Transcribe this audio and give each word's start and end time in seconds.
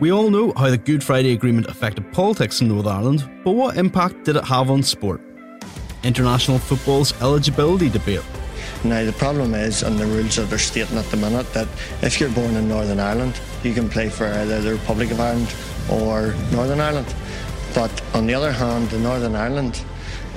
We 0.00 0.10
all 0.10 0.28
know 0.28 0.52
how 0.56 0.70
the 0.70 0.76
Good 0.78 1.04
Friday 1.04 1.32
Agreement 1.34 1.68
affected 1.68 2.10
politics 2.12 2.60
in 2.60 2.66
Northern 2.66 2.92
Ireland, 2.92 3.30
but 3.44 3.52
what 3.52 3.76
impact 3.76 4.24
did 4.24 4.34
it 4.34 4.42
have 4.42 4.68
on 4.68 4.82
sport? 4.82 5.20
International 6.02 6.58
football's 6.58 7.12
eligibility 7.22 7.88
debate. 7.88 8.24
Now, 8.82 9.04
the 9.04 9.12
problem 9.12 9.54
is, 9.54 9.84
on 9.84 9.96
the 9.96 10.04
rules 10.06 10.34
that 10.34 10.50
they're 10.50 10.58
stating 10.58 10.98
at 10.98 11.04
the 11.06 11.16
minute, 11.16 11.50
that 11.52 11.68
if 12.02 12.18
you're 12.18 12.30
born 12.30 12.56
in 12.56 12.68
Northern 12.68 12.98
Ireland, 12.98 13.38
you 13.62 13.72
can 13.72 13.88
play 13.88 14.08
for 14.08 14.26
either 14.26 14.60
the 14.60 14.72
Republic 14.72 15.12
of 15.12 15.20
Ireland 15.20 15.54
or 15.88 16.34
Northern 16.50 16.80
Ireland. 16.80 17.14
But 17.72 17.92
on 18.14 18.26
the 18.26 18.34
other 18.34 18.50
hand, 18.50 18.90
the 18.90 18.98
Northern 18.98 19.36
Ireland 19.36 19.80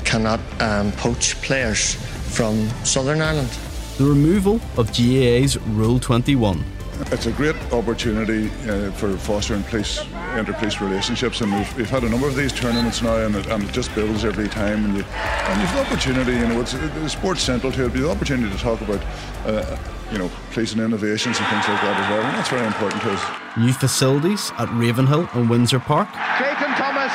cannot 0.05 0.39
um, 0.61 0.92
poach 0.94 1.33
players 1.42 1.95
from 2.36 2.69
Southern 2.86 3.21
Ireland. 3.21 3.49
The 3.97 4.05
removal 4.05 4.61
of 4.77 4.94
GAA's 4.94 5.58
Rule 5.69 5.99
21. 5.99 6.64
It's 6.99 7.27
a 7.27 7.31
great 7.31 7.55
opportunity 7.71 8.49
uh, 8.67 8.91
for 8.91 9.15
fostering 9.17 9.63
police 9.63 9.99
inter-police 10.35 10.81
relationships, 10.81 11.41
and 11.41 11.53
we've, 11.53 11.77
we've 11.77 11.89
had 11.89 12.03
a 12.03 12.09
number 12.09 12.27
of 12.27 12.35
these 12.35 12.51
tournaments 12.51 13.01
now, 13.01 13.17
and 13.17 13.35
it, 13.35 13.47
and 13.47 13.63
it 13.63 13.71
just 13.71 13.93
builds 13.95 14.25
every 14.25 14.47
time. 14.49 14.83
And, 14.83 14.97
you, 14.97 15.03
and 15.03 15.61
you've 15.61 15.73
the 15.73 15.81
opportunity, 15.81 16.33
you 16.33 16.47
know, 16.47 16.59
it's, 16.59 16.73
it's 16.73 17.13
sports 17.13 17.41
central 17.41 17.71
to 17.73 17.85
it, 17.85 17.93
but 17.93 18.01
the 18.01 18.09
opportunity 18.09 18.51
to 18.51 18.57
talk 18.61 18.81
about, 18.81 19.01
uh, 19.45 19.77
you 20.11 20.17
know, 20.17 20.29
policing 20.51 20.81
innovations 20.81 21.37
and 21.37 21.47
things 21.47 21.67
like 21.67 21.81
that 21.81 21.95
as 22.01 22.09
well, 22.09 22.23
and 22.25 22.37
that's 22.37 22.49
very 22.49 22.65
important 22.65 23.01
to 23.03 23.11
us. 23.11 23.57
New 23.57 23.73
facilities 23.73 24.51
at 24.57 24.67
Ravenhill 24.73 25.29
and 25.33 25.49
Windsor 25.49 25.79
Park. 25.79 26.09
Clayton 26.37 26.73
Thomas 26.75 27.13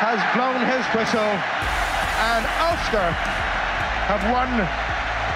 has 0.00 0.20
blown 0.36 0.60
his 0.70 0.84
whistle, 0.92 1.32
and 2.20 2.44
Ulster 2.68 3.10
have 4.06 4.22
won 4.30 4.48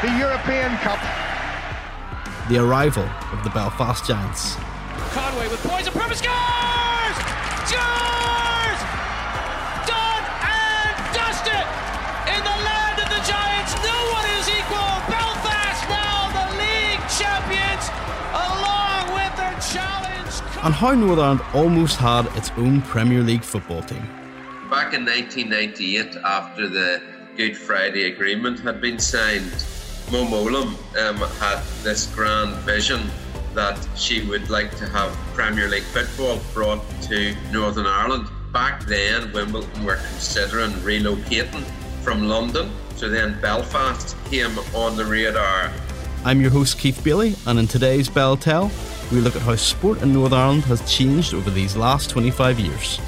the 0.04 0.18
European 0.20 0.76
Cup. 0.78 1.29
The 2.50 2.58
arrival 2.58 3.08
of 3.30 3.44
the 3.44 3.50
Belfast 3.50 4.04
Giants. 4.04 4.56
Conway 5.14 5.46
with 5.46 5.62
poise 5.62 5.86
and 5.86 5.94
purpose 5.94 6.18
scores! 6.18 7.16
Scores! 7.70 8.80
Done 9.86 10.24
and 10.42 10.96
dusted! 11.14 11.66
In 12.26 12.42
the 12.42 12.58
land 12.66 12.98
of 12.98 13.06
the 13.06 13.22
Giants, 13.22 13.72
no 13.86 13.94
one 14.10 14.26
is 14.34 14.50
equal. 14.50 14.90
Belfast 15.06 15.82
now 15.94 16.26
the 16.34 16.46
league 16.58 16.98
champions, 17.22 17.86
along 18.34 19.14
with 19.14 19.30
their 19.38 19.54
challenge. 19.70 20.34
And 20.64 20.74
how 20.74 20.90
Northern 20.96 21.24
Ireland 21.24 21.42
almost 21.54 21.98
had 21.98 22.26
its 22.36 22.50
own 22.56 22.82
Premier 22.82 23.22
League 23.22 23.44
football 23.44 23.82
team. 23.82 24.02
Back 24.68 24.92
in 24.92 25.04
1998, 25.06 26.16
after 26.24 26.68
the 26.68 27.00
Good 27.36 27.56
Friday 27.56 28.12
Agreement 28.12 28.58
had 28.58 28.80
been 28.80 28.98
signed, 28.98 29.52
Mo 30.10 30.24
Mowlam 30.24 30.74
um, 30.98 31.16
had 31.38 31.62
this 31.84 32.06
grand 32.08 32.56
vision 32.64 33.00
that 33.54 33.78
she 33.94 34.22
would 34.22 34.50
like 34.50 34.76
to 34.76 34.86
have 34.86 35.12
Premier 35.34 35.68
League 35.68 35.84
football 35.84 36.40
brought 36.52 36.82
to 37.02 37.32
Northern 37.52 37.86
Ireland. 37.86 38.26
Back 38.52 38.86
then, 38.86 39.32
Wimbledon 39.32 39.84
were 39.84 40.00
considering 40.10 40.72
relocating 40.82 41.62
from 42.02 42.26
London, 42.26 42.72
so 42.96 43.08
then 43.08 43.40
Belfast 43.40 44.16
came 44.24 44.58
on 44.74 44.96
the 44.96 45.04
radar. 45.04 45.70
I'm 46.24 46.40
your 46.40 46.50
host, 46.50 46.76
Keith 46.76 47.04
Bailey, 47.04 47.36
and 47.46 47.60
in 47.60 47.68
today's 47.68 48.08
Beltel, 48.08 48.72
we 49.12 49.20
look 49.20 49.36
at 49.36 49.42
how 49.42 49.54
sport 49.54 50.02
in 50.02 50.12
Northern 50.12 50.40
Ireland 50.40 50.64
has 50.64 50.80
changed 50.92 51.34
over 51.34 51.50
these 51.50 51.76
last 51.76 52.10
25 52.10 52.58
years. 52.58 53.00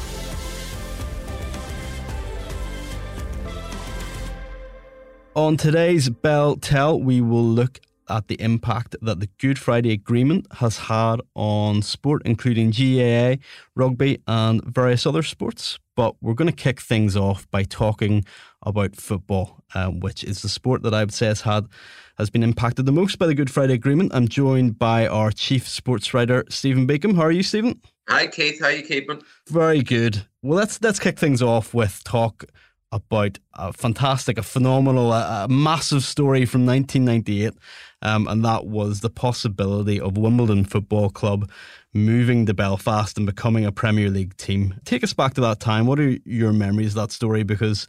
On 5.34 5.56
today's 5.56 6.10
Beltel, 6.10 7.02
we 7.02 7.22
will 7.22 7.42
look 7.42 7.80
at 8.10 8.28
the 8.28 8.38
impact 8.38 8.96
that 9.00 9.18
the 9.18 9.28
Good 9.38 9.58
Friday 9.58 9.90
Agreement 9.90 10.46
has 10.56 10.76
had 10.76 11.22
on 11.34 11.80
sport, 11.80 12.20
including 12.26 12.70
GAA, 12.70 13.36
rugby, 13.74 14.20
and 14.26 14.62
various 14.62 15.06
other 15.06 15.22
sports. 15.22 15.78
But 15.96 16.16
we're 16.20 16.34
going 16.34 16.50
to 16.50 16.56
kick 16.56 16.82
things 16.82 17.16
off 17.16 17.50
by 17.50 17.62
talking 17.62 18.26
about 18.60 18.94
football, 18.96 19.64
um, 19.74 20.00
which 20.00 20.22
is 20.22 20.42
the 20.42 20.50
sport 20.50 20.82
that 20.82 20.92
I 20.92 21.00
would 21.00 21.14
say 21.14 21.28
has 21.28 21.40
had 21.40 21.66
has 22.18 22.28
been 22.28 22.42
impacted 22.42 22.84
the 22.84 22.92
most 22.92 23.18
by 23.18 23.26
the 23.26 23.34
Good 23.34 23.50
Friday 23.50 23.72
Agreement. 23.72 24.12
I'm 24.14 24.28
joined 24.28 24.78
by 24.78 25.06
our 25.06 25.30
chief 25.30 25.66
sports 25.66 26.12
writer, 26.12 26.44
Steven 26.50 26.86
Beacom. 26.86 27.16
How 27.16 27.22
are 27.22 27.32
you, 27.32 27.42
Steven? 27.42 27.80
Hi, 28.06 28.26
Keith. 28.26 28.60
How 28.60 28.66
are 28.66 28.72
you 28.72 28.82
keeping? 28.82 29.22
Very 29.48 29.80
good. 29.82 30.26
Well, 30.42 30.58
let's 30.58 30.82
let's 30.82 30.98
kick 30.98 31.18
things 31.18 31.40
off 31.40 31.72
with 31.72 32.04
talk 32.04 32.44
about 32.92 33.38
a 33.54 33.72
fantastic, 33.72 34.38
a 34.38 34.42
phenomenal, 34.42 35.12
a, 35.12 35.44
a 35.44 35.48
massive 35.48 36.04
story 36.04 36.44
from 36.44 36.66
1998, 36.66 37.54
um, 38.02 38.28
and 38.28 38.44
that 38.44 38.66
was 38.66 39.00
the 39.00 39.10
possibility 39.10 39.98
of 39.98 40.18
Wimbledon 40.18 40.64
Football 40.64 41.08
Club 41.08 41.50
moving 41.94 42.46
to 42.46 42.54
Belfast 42.54 43.16
and 43.16 43.26
becoming 43.26 43.64
a 43.64 43.72
Premier 43.72 44.10
League 44.10 44.36
team. 44.36 44.74
Take 44.84 45.02
us 45.02 45.12
back 45.12 45.34
to 45.34 45.40
that 45.40 45.60
time. 45.60 45.86
What 45.86 45.98
are 45.98 46.16
your 46.24 46.52
memories 46.52 46.88
of 46.88 47.02
that 47.02 47.12
story? 47.12 47.42
Because 47.42 47.88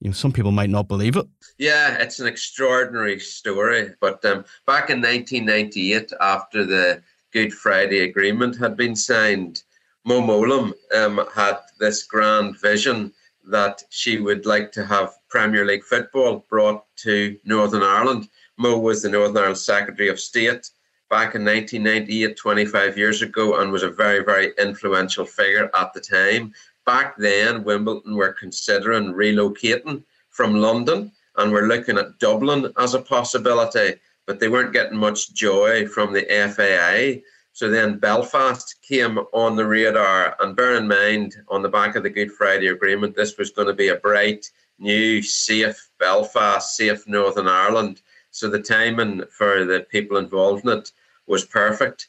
you 0.00 0.08
know 0.08 0.14
some 0.14 0.32
people 0.32 0.52
might 0.52 0.70
not 0.70 0.88
believe 0.88 1.16
it. 1.16 1.26
Yeah, 1.58 1.96
it's 1.96 2.20
an 2.20 2.26
extraordinary 2.26 3.18
story. 3.18 3.94
But 4.00 4.24
um, 4.24 4.44
back 4.66 4.90
in 4.90 5.00
1998, 5.00 6.12
after 6.20 6.64
the 6.64 7.02
Good 7.32 7.52
Friday 7.52 8.00
Agreement 8.00 8.56
had 8.56 8.76
been 8.76 8.94
signed, 8.94 9.62
Mo 10.04 10.20
Mowlam 10.20 10.72
um, 10.94 11.26
had 11.34 11.58
this 11.80 12.04
grand 12.04 12.60
vision 12.60 13.12
that 13.46 13.82
she 13.90 14.18
would 14.18 14.46
like 14.46 14.72
to 14.72 14.84
have 14.84 15.18
Premier 15.28 15.64
League 15.64 15.84
football 15.84 16.44
brought 16.48 16.84
to 16.96 17.38
Northern 17.44 17.82
Ireland. 17.82 18.28
Mo 18.56 18.78
was 18.78 19.02
the 19.02 19.08
Northern 19.08 19.38
Ireland 19.38 19.58
Secretary 19.58 20.08
of 20.08 20.20
State 20.20 20.70
back 21.08 21.34
in 21.34 21.44
1998, 21.44 22.36
25 22.36 22.98
years 22.98 23.22
ago, 23.22 23.60
and 23.60 23.70
was 23.70 23.82
a 23.82 23.90
very, 23.90 24.24
very 24.24 24.52
influential 24.58 25.24
figure 25.24 25.70
at 25.74 25.92
the 25.92 26.00
time. 26.00 26.52
Back 26.84 27.16
then, 27.16 27.64
Wimbledon 27.64 28.16
were 28.16 28.32
considering 28.32 29.12
relocating 29.12 30.02
from 30.30 30.60
London 30.60 31.12
and 31.36 31.52
were 31.52 31.68
looking 31.68 31.98
at 31.98 32.18
Dublin 32.18 32.72
as 32.78 32.94
a 32.94 33.00
possibility, 33.00 33.94
but 34.26 34.40
they 34.40 34.48
weren't 34.48 34.72
getting 34.72 34.98
much 34.98 35.32
joy 35.32 35.86
from 35.86 36.12
the 36.12 36.22
FAI. 36.22 37.22
So 37.56 37.70
then 37.70 37.98
Belfast 37.98 38.82
came 38.82 39.16
on 39.32 39.56
the 39.56 39.66
radar, 39.66 40.36
and 40.40 40.54
bear 40.54 40.74
in 40.74 40.86
mind, 40.86 41.36
on 41.48 41.62
the 41.62 41.70
back 41.70 41.96
of 41.96 42.02
the 42.02 42.10
Good 42.10 42.30
Friday 42.30 42.66
Agreement, 42.66 43.16
this 43.16 43.38
was 43.38 43.50
going 43.50 43.66
to 43.66 43.72
be 43.72 43.88
a 43.88 43.96
bright, 43.96 44.50
new, 44.78 45.22
safe 45.22 45.88
Belfast, 45.98 46.76
safe 46.76 47.08
Northern 47.08 47.48
Ireland. 47.48 48.02
So 48.30 48.50
the 48.50 48.60
timing 48.60 49.22
for 49.30 49.64
the 49.64 49.86
people 49.88 50.18
involved 50.18 50.66
in 50.66 50.72
it 50.76 50.92
was 51.26 51.46
perfect. 51.46 52.08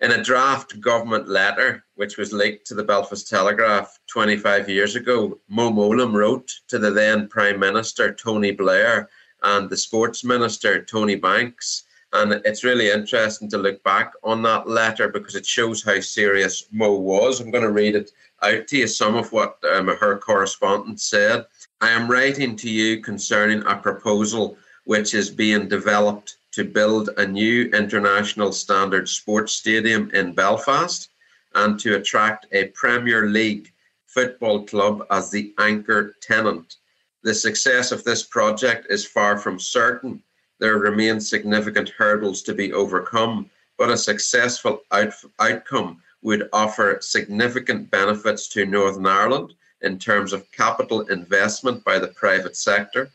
In 0.00 0.12
a 0.12 0.22
draft 0.22 0.80
government 0.80 1.28
letter, 1.28 1.84
which 1.96 2.16
was 2.16 2.32
leaked 2.32 2.64
to 2.68 2.76
the 2.76 2.84
Belfast 2.84 3.28
Telegraph 3.28 3.98
25 4.06 4.68
years 4.68 4.94
ago, 4.94 5.40
Mo 5.48 5.72
Mowlam 5.72 6.14
wrote 6.14 6.52
to 6.68 6.78
the 6.78 6.92
then 6.92 7.26
Prime 7.26 7.58
Minister, 7.58 8.14
Tony 8.14 8.52
Blair, 8.52 9.10
and 9.42 9.68
the 9.68 9.76
Sports 9.76 10.22
Minister, 10.22 10.84
Tony 10.84 11.16
Banks 11.16 11.82
and 12.14 12.32
it's 12.44 12.62
really 12.64 12.90
interesting 12.90 13.50
to 13.50 13.58
look 13.58 13.82
back 13.82 14.12
on 14.22 14.40
that 14.42 14.68
letter 14.68 15.08
because 15.08 15.34
it 15.34 15.44
shows 15.44 15.82
how 15.82 15.98
serious 15.98 16.66
Mo 16.70 16.94
was. 16.94 17.40
I'm 17.40 17.50
going 17.50 17.64
to 17.64 17.70
read 17.70 17.96
it 17.96 18.12
out 18.42 18.68
to 18.68 18.78
you, 18.78 18.86
some 18.86 19.16
of 19.16 19.32
what 19.32 19.58
um, 19.74 19.88
her 19.88 20.18
correspondent 20.18 21.00
said. 21.00 21.44
I 21.80 21.90
am 21.90 22.08
writing 22.08 22.54
to 22.56 22.70
you 22.70 23.00
concerning 23.00 23.66
a 23.66 23.76
proposal 23.76 24.56
which 24.84 25.12
is 25.12 25.28
being 25.28 25.68
developed 25.68 26.36
to 26.52 26.64
build 26.64 27.10
a 27.16 27.26
new 27.26 27.64
international 27.70 28.52
standard 28.52 29.08
sports 29.08 29.54
stadium 29.54 30.08
in 30.14 30.34
Belfast 30.34 31.10
and 31.56 31.80
to 31.80 31.96
attract 31.96 32.46
a 32.52 32.68
Premier 32.68 33.26
League 33.26 33.72
football 34.06 34.64
club 34.64 35.04
as 35.10 35.30
the 35.30 35.52
anchor 35.58 36.14
tenant. 36.20 36.76
The 37.24 37.34
success 37.34 37.90
of 37.90 38.04
this 38.04 38.22
project 38.22 38.86
is 38.88 39.04
far 39.04 39.36
from 39.36 39.58
certain. 39.58 40.22
There 40.60 40.78
remain 40.78 41.20
significant 41.20 41.88
hurdles 41.88 42.42
to 42.42 42.54
be 42.54 42.72
overcome, 42.72 43.50
but 43.76 43.90
a 43.90 43.96
successful 43.96 44.82
out- 44.92 45.14
outcome 45.40 46.02
would 46.22 46.48
offer 46.52 46.98
significant 47.00 47.90
benefits 47.90 48.48
to 48.48 48.64
Northern 48.64 49.06
Ireland 49.06 49.54
in 49.82 49.98
terms 49.98 50.32
of 50.32 50.50
capital 50.52 51.02
investment 51.08 51.84
by 51.84 51.98
the 51.98 52.08
private 52.08 52.56
sector, 52.56 53.10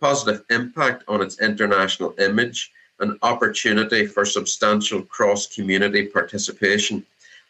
positive 0.00 0.44
impact 0.50 1.02
on 1.08 1.22
its 1.22 1.40
international 1.40 2.14
image, 2.18 2.70
an 3.00 3.18
opportunity 3.22 4.06
for 4.06 4.24
substantial 4.24 5.02
cross 5.02 5.46
community 5.46 6.06
participation. 6.06 7.04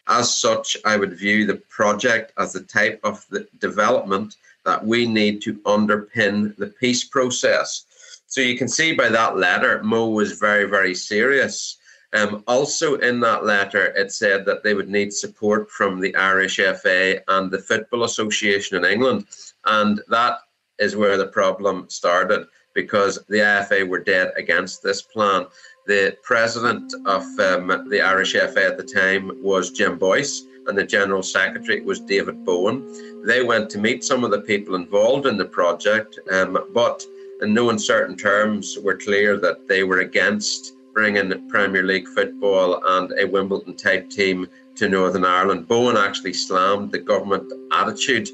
As 0.09 0.37
such, 0.37 0.77
I 0.85 0.97
would 0.97 1.19
view 1.19 1.47
the 1.47 1.56
project 1.69 2.33
as 2.39 2.53
the 2.53 2.62
type 2.62 2.99
of 3.05 3.27
the 3.29 3.47
development 3.61 4.37
that 4.65 4.85
we 4.85 5.06
need 5.06 5.43
to 5.43 5.55
underpin 5.61 6.56
the 6.56 6.69
peace 6.69 7.05
process. 7.05 7.85
So 8.32 8.40
you 8.40 8.56
can 8.56 8.67
see 8.67 8.94
by 8.94 9.11
that 9.11 9.37
letter, 9.37 9.82
Mo 9.82 10.08
was 10.08 10.32
very, 10.32 10.64
very 10.64 10.94
serious. 10.94 11.76
Um, 12.14 12.43
also, 12.46 12.94
in 12.94 13.20
that 13.20 13.44
letter, 13.44 13.88
it 13.94 14.11
said 14.11 14.46
that 14.46 14.62
they 14.62 14.73
would 14.73 14.88
need 14.88 15.12
support 15.12 15.70
from 15.70 16.00
the 16.00 16.17
Irish 16.17 16.56
FA 16.56 17.20
and 17.29 17.50
the 17.50 17.58
Football 17.58 18.05
Association 18.05 18.79
in 18.79 18.90
England. 18.90 19.26
And 19.67 20.00
that 20.08 20.38
is 20.79 20.96
where 20.96 21.19
the 21.19 21.26
problem 21.26 21.90
started 21.90 22.46
because 22.75 23.19
the 23.29 23.40
IFA 23.40 23.87
were 23.87 24.02
dead 24.02 24.32
against 24.38 24.82
this 24.82 25.02
plan. 25.02 25.44
The 25.87 26.17
president 26.23 26.90
of 27.05 27.25
um, 27.38 27.87
the 27.90 28.00
Irish 28.00 28.32
FA 28.32 28.64
at 28.64 28.79
the 28.79 28.82
time 28.82 29.31
was 29.43 29.73
Jim 29.73 29.99
Boyce, 29.99 30.43
and 30.69 30.79
the 30.79 30.87
general 30.87 31.23
secretary 31.23 31.82
was 31.82 32.00
David 32.00 32.46
Bowen. 32.46 33.26
They 33.26 33.43
went 33.43 33.69
to 33.73 33.79
meet 33.79 34.05
some 34.05 34.25
of 34.25 34.31
the 34.31 34.40
people 34.40 34.75
involved 34.75 35.26
in 35.26 35.37
the 35.37 35.44
project, 35.44 36.19
um, 36.31 36.56
but 36.73 37.05
in 37.43 37.53
no 37.53 37.71
uncertain 37.71 38.17
terms 38.17 38.79
were 38.83 38.97
clear 38.97 39.37
that 39.37 39.69
they 39.69 39.83
were 39.83 40.00
against 40.00 40.75
bringing 40.94 41.49
Premier 41.49 41.83
League 41.83 42.06
football 42.09 42.81
and 42.85 43.12
a 43.19 43.27
Wimbledon 43.27 43.75
type 43.75 44.09
team 44.09 44.47
to 44.77 44.89
Northern 44.89 45.25
Ireland. 45.25 45.67
Bowen 45.67 45.97
actually 45.97 46.33
slammed 46.33 46.93
the 46.93 46.99
government 46.99 47.53
attitude 47.73 48.29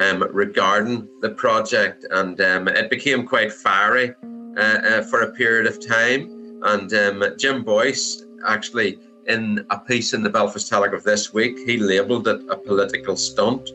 um, 0.00 0.22
regarding 0.32 1.08
the 1.20 1.30
project, 1.30 2.06
and 2.10 2.40
um, 2.40 2.68
it 2.68 2.90
became 2.90 3.26
quite 3.26 3.52
fiery 3.52 4.14
uh, 4.56 4.60
uh, 4.60 5.02
for 5.02 5.22
a 5.22 5.32
period 5.32 5.66
of 5.66 5.84
time. 5.84 6.60
And 6.62 6.92
um, 6.92 7.24
Jim 7.38 7.62
Boyce 7.62 8.24
actually, 8.46 8.98
in 9.26 9.64
a 9.70 9.78
piece 9.78 10.12
in 10.14 10.22
the 10.22 10.30
Belfast 10.30 10.68
Telegraph 10.68 11.04
this 11.04 11.32
week, 11.32 11.58
he 11.66 11.76
labelled 11.76 12.26
it 12.26 12.42
a 12.50 12.56
political 12.56 13.16
stunt. 13.16 13.70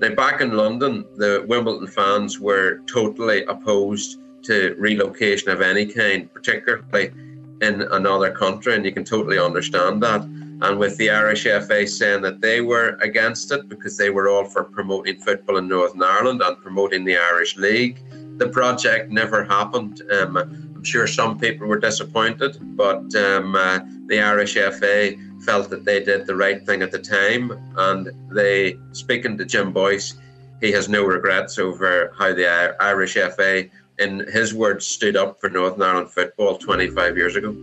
Now, 0.00 0.14
back 0.14 0.40
in 0.40 0.56
London, 0.56 1.04
the 1.16 1.44
Wimbledon 1.48 1.88
fans 1.88 2.38
were 2.38 2.80
totally 2.86 3.44
opposed 3.44 4.18
to 4.44 4.74
relocation 4.78 5.50
of 5.50 5.60
any 5.60 5.86
kind, 5.86 6.32
particularly 6.32 7.12
in 7.60 7.82
another 7.82 8.30
country, 8.30 8.74
and 8.74 8.84
you 8.84 8.92
can 8.92 9.04
totally 9.04 9.38
understand 9.38 10.02
that. 10.02 10.22
And 10.62 10.78
with 10.78 10.96
the 10.98 11.10
Irish 11.10 11.44
FA 11.44 11.86
saying 11.86 12.22
that 12.22 12.40
they 12.40 12.60
were 12.60 12.98
against 13.00 13.50
it 13.52 13.68
because 13.68 13.96
they 13.96 14.10
were 14.10 14.28
all 14.28 14.44
for 14.44 14.64
promoting 14.64 15.18
football 15.18 15.56
in 15.56 15.68
Northern 15.68 16.02
Ireland 16.02 16.42
and 16.42 16.60
promoting 16.60 17.04
the 17.04 17.16
Irish 17.16 17.56
League, 17.56 17.98
the 18.38 18.48
project 18.48 19.10
never 19.10 19.44
happened. 19.44 20.02
Um, 20.10 20.36
I'm 20.36 20.84
sure 20.84 21.06
some 21.06 21.38
people 21.38 21.66
were 21.66 21.78
disappointed, 21.78 22.56
but 22.76 23.14
um, 23.14 23.54
uh, 23.54 23.80
the 24.06 24.20
Irish 24.20 24.54
FA 24.54 25.12
felt 25.44 25.70
that 25.70 25.84
they 25.84 26.02
did 26.02 26.26
the 26.26 26.36
right 26.36 26.64
thing 26.66 26.82
at 26.82 26.90
the 26.90 26.98
time. 26.98 27.52
And 27.76 28.10
they, 28.30 28.78
speaking 28.92 29.36
to 29.38 29.44
Jim 29.44 29.72
Boyce, 29.72 30.14
he 30.60 30.72
has 30.72 30.88
no 30.88 31.04
regrets 31.04 31.58
over 31.58 32.12
how 32.18 32.34
the 32.34 32.76
Irish 32.80 33.14
FA 33.14 33.64
in 34.00 34.20
his 34.32 34.54
words, 34.54 34.86
stood 34.86 35.16
up 35.16 35.40
for 35.40 35.50
Northern 35.50 35.82
Ireland 35.82 36.10
football 36.10 36.56
25 36.56 37.16
years 37.16 37.36
ago. 37.36 37.54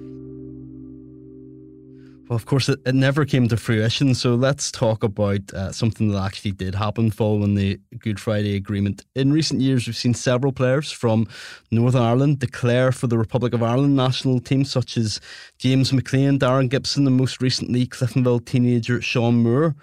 Well, 2.29 2.35
of 2.35 2.45
course, 2.45 2.67
it, 2.67 2.79
it 2.85 2.93
never 2.93 3.23
came 3.23 3.47
to 3.47 3.55
fruition. 3.55 4.13
So 4.13 4.35
let's 4.35 4.69
talk 4.69 5.01
about 5.01 5.53
uh, 5.53 5.71
something 5.71 6.09
that 6.11 6.21
actually 6.21 6.51
did 6.51 6.75
happen 6.75 7.09
following 7.09 7.55
the 7.55 7.79
Good 7.99 8.19
Friday 8.19 8.55
Agreement. 8.55 9.05
In 9.15 9.31
recent 9.31 9.61
years, 9.61 9.87
we've 9.87 9.95
seen 9.95 10.13
several 10.13 10.51
players 10.51 10.91
from 10.91 11.27
Northern 11.71 12.01
Ireland 12.01 12.39
declare 12.39 12.91
for 12.91 13.07
the 13.07 13.17
Republic 13.17 13.53
of 13.53 13.63
Ireland 13.63 13.95
national 13.95 14.41
team, 14.41 14.65
such 14.65 14.97
as 14.97 15.21
James 15.57 15.91
McClean, 15.91 16.37
Darren 16.37 16.69
Gibson, 16.69 17.07
and 17.07 17.15
most 17.15 17.41
recently 17.41 17.87
Cliftonville 17.87 18.45
teenager 18.45 19.01
Sean 19.01 19.41
Moore. 19.41 19.75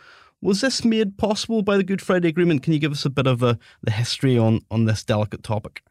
Was 0.42 0.60
this 0.60 0.84
made 0.84 1.16
possible 1.16 1.62
by 1.62 1.78
the 1.78 1.84
Good 1.84 2.02
Friday 2.02 2.28
Agreement? 2.28 2.62
Can 2.62 2.74
you 2.74 2.78
give 2.78 2.92
us 2.92 3.06
a 3.06 3.10
bit 3.10 3.26
of 3.26 3.42
a, 3.42 3.58
the 3.82 3.90
history 3.90 4.36
on, 4.36 4.60
on 4.70 4.84
this 4.84 5.02
delicate 5.02 5.42
topic? 5.42 5.82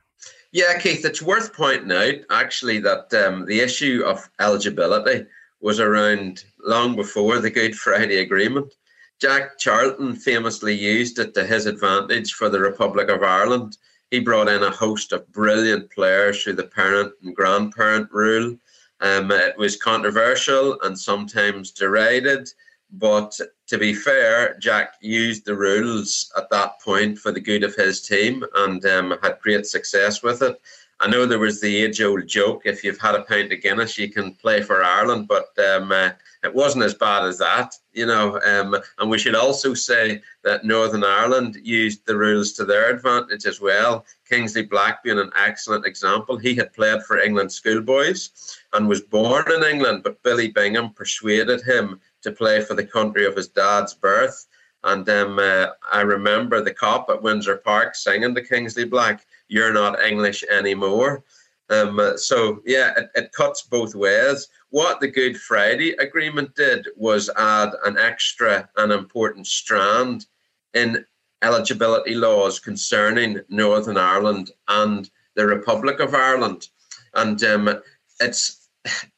Yeah, 0.54 0.78
Keith, 0.78 1.04
it's 1.04 1.20
worth 1.20 1.52
pointing 1.52 1.92
out 1.92 2.14
actually 2.30 2.78
that 2.82 3.12
um, 3.16 3.48
the 3.48 3.60
issue 3.60 4.04
of 4.06 4.30
eligibility 4.40 5.26
was 5.62 5.80
around 5.80 6.44
long 6.64 6.96
before 6.96 7.40
the 7.40 7.50
Good 7.50 7.76
Friday 7.76 8.20
Agreement. 8.20 8.72
Jack 9.20 9.58
Charlton 9.58 10.16
famously 10.16 10.76
used 10.76 11.18
it 11.18 11.34
to 11.34 11.44
his 11.44 11.66
advantage 11.66 12.34
for 12.34 12.50
the 12.50 12.60
Republic 12.60 13.10
of 13.10 13.24
Ireland. 13.24 13.78
He 14.12 14.20
brought 14.20 14.48
in 14.48 14.62
a 14.62 14.70
host 14.70 15.12
of 15.12 15.32
brilliant 15.32 15.90
players 15.90 16.44
through 16.44 16.54
the 16.54 16.66
parent 16.66 17.14
and 17.24 17.36
grandparent 17.36 18.12
rule. 18.12 18.56
Um, 19.02 19.32
it 19.32 19.58
was 19.58 19.76
controversial 19.76 20.80
and 20.84 20.98
sometimes 20.98 21.72
derided. 21.72 22.48
But 22.94 23.40
to 23.68 23.78
be 23.80 23.96
fair, 23.96 24.56
Jack 24.60 24.94
used 25.02 25.46
the 25.46 25.56
rules 25.56 26.32
at 26.38 26.50
that 26.52 26.80
point 26.80 27.18
for 27.18 27.32
the 27.32 27.40
good 27.40 27.64
of 27.64 27.76
his 27.76 28.02
team 28.02 28.46
and 28.56 28.86
um, 28.86 29.18
had 29.24 29.40
great 29.40 29.66
success 29.66 30.22
with 30.22 30.44
it. 30.44 30.62
I 31.00 31.08
know 31.08 31.26
there 31.26 31.40
was 31.40 31.60
the 31.60 31.84
age 31.84 32.02
old 32.02 32.28
joke 32.28 32.62
if 32.66 32.84
you've 32.84 33.00
had 33.00 33.16
a 33.16 33.24
pint 33.24 33.52
of 33.52 33.62
Guinness, 33.62 33.98
you 33.98 34.10
can 34.10 34.36
play 34.36 34.62
for 34.62 34.84
Ireland, 34.84 35.28
but 35.28 35.50
um, 35.60 35.92
uh, 35.92 36.12
it 36.44 36.54
wasn't 36.54 36.86
as 36.86 36.94
bad 36.94 37.26
as 37.26 37.40
that, 37.40 37.76
you 37.94 38.06
know. 38.06 38.40
Um, 38.42 38.78
and 39.00 39.10
we 39.10 39.18
should 39.18 39.36
also 39.36 39.74
say 39.74 40.22
that 40.44 40.64
Northern 40.64 41.04
Ireland 41.04 41.58
used 41.64 42.06
the 42.06 42.16
rules 42.16 42.54
to 42.54 42.64
their 42.64 42.92
advantage 42.92 43.48
as 43.48 43.60
well. 43.60 44.06
Kingsley 44.30 44.64
Black 44.64 45.04
being 45.04 45.20
an 45.20 45.32
excellent 45.36 45.86
example. 45.86 46.38
He 46.38 46.54
had 46.54 46.74
played 46.74 47.04
for 47.04 47.20
England 47.20 47.52
schoolboys 47.52 48.30
and 48.72 48.88
was 48.88 49.02
born 49.02 49.52
in 49.52 49.64
England, 49.64 50.04
but 50.04 50.22
Billy 50.22 50.52
Bingham 50.52 50.94
persuaded 50.94 51.64
him 51.64 52.00
to 52.24 52.32
play 52.32 52.62
for 52.62 52.74
the 52.74 52.86
country 52.86 53.26
of 53.26 53.36
his 53.36 53.48
dad's 53.48 53.94
birth. 53.94 54.48
And 54.84 55.08
um, 55.10 55.40
uh, 55.40 55.68
I 55.92 56.02
remember 56.02 56.62
the 56.62 56.74
Kop 56.74 57.10
at 57.10 57.22
Windsor 57.22 57.58
Park 57.58 57.96
singing 57.96 58.36
to 58.36 58.42
Kingsley 58.42 58.86
Black, 58.86 59.26
You're 59.48 59.74
not 59.74 60.02
English 60.02 60.44
anymore. 60.52 61.24
Um, 61.70 62.14
so, 62.18 62.62
yeah, 62.66 62.92
it, 62.98 63.10
it 63.16 63.32
cuts 63.32 63.64
both 63.64 63.96
ways. 63.96 64.50
What 64.70 65.00
the 65.00 65.08
Good 65.08 65.40
Friday 65.40 65.92
Agreement 65.94 66.54
did 66.56 66.88
was 66.98 67.30
add 67.38 67.70
an 67.86 67.98
extra 67.98 68.70
and 68.76 68.92
important 68.92 69.48
strand 69.48 70.26
in 70.74 71.06
eligibility 71.42 72.16
laws 72.16 72.60
concerning 72.60 73.40
Northern 73.50 73.98
Ireland 73.98 74.52
and 74.68 75.10
the 75.36 75.46
Republic 75.46 76.00
of 76.00 76.14
Ireland. 76.14 76.68
And 77.14 77.42
um, 77.44 77.82
it's 78.20 78.70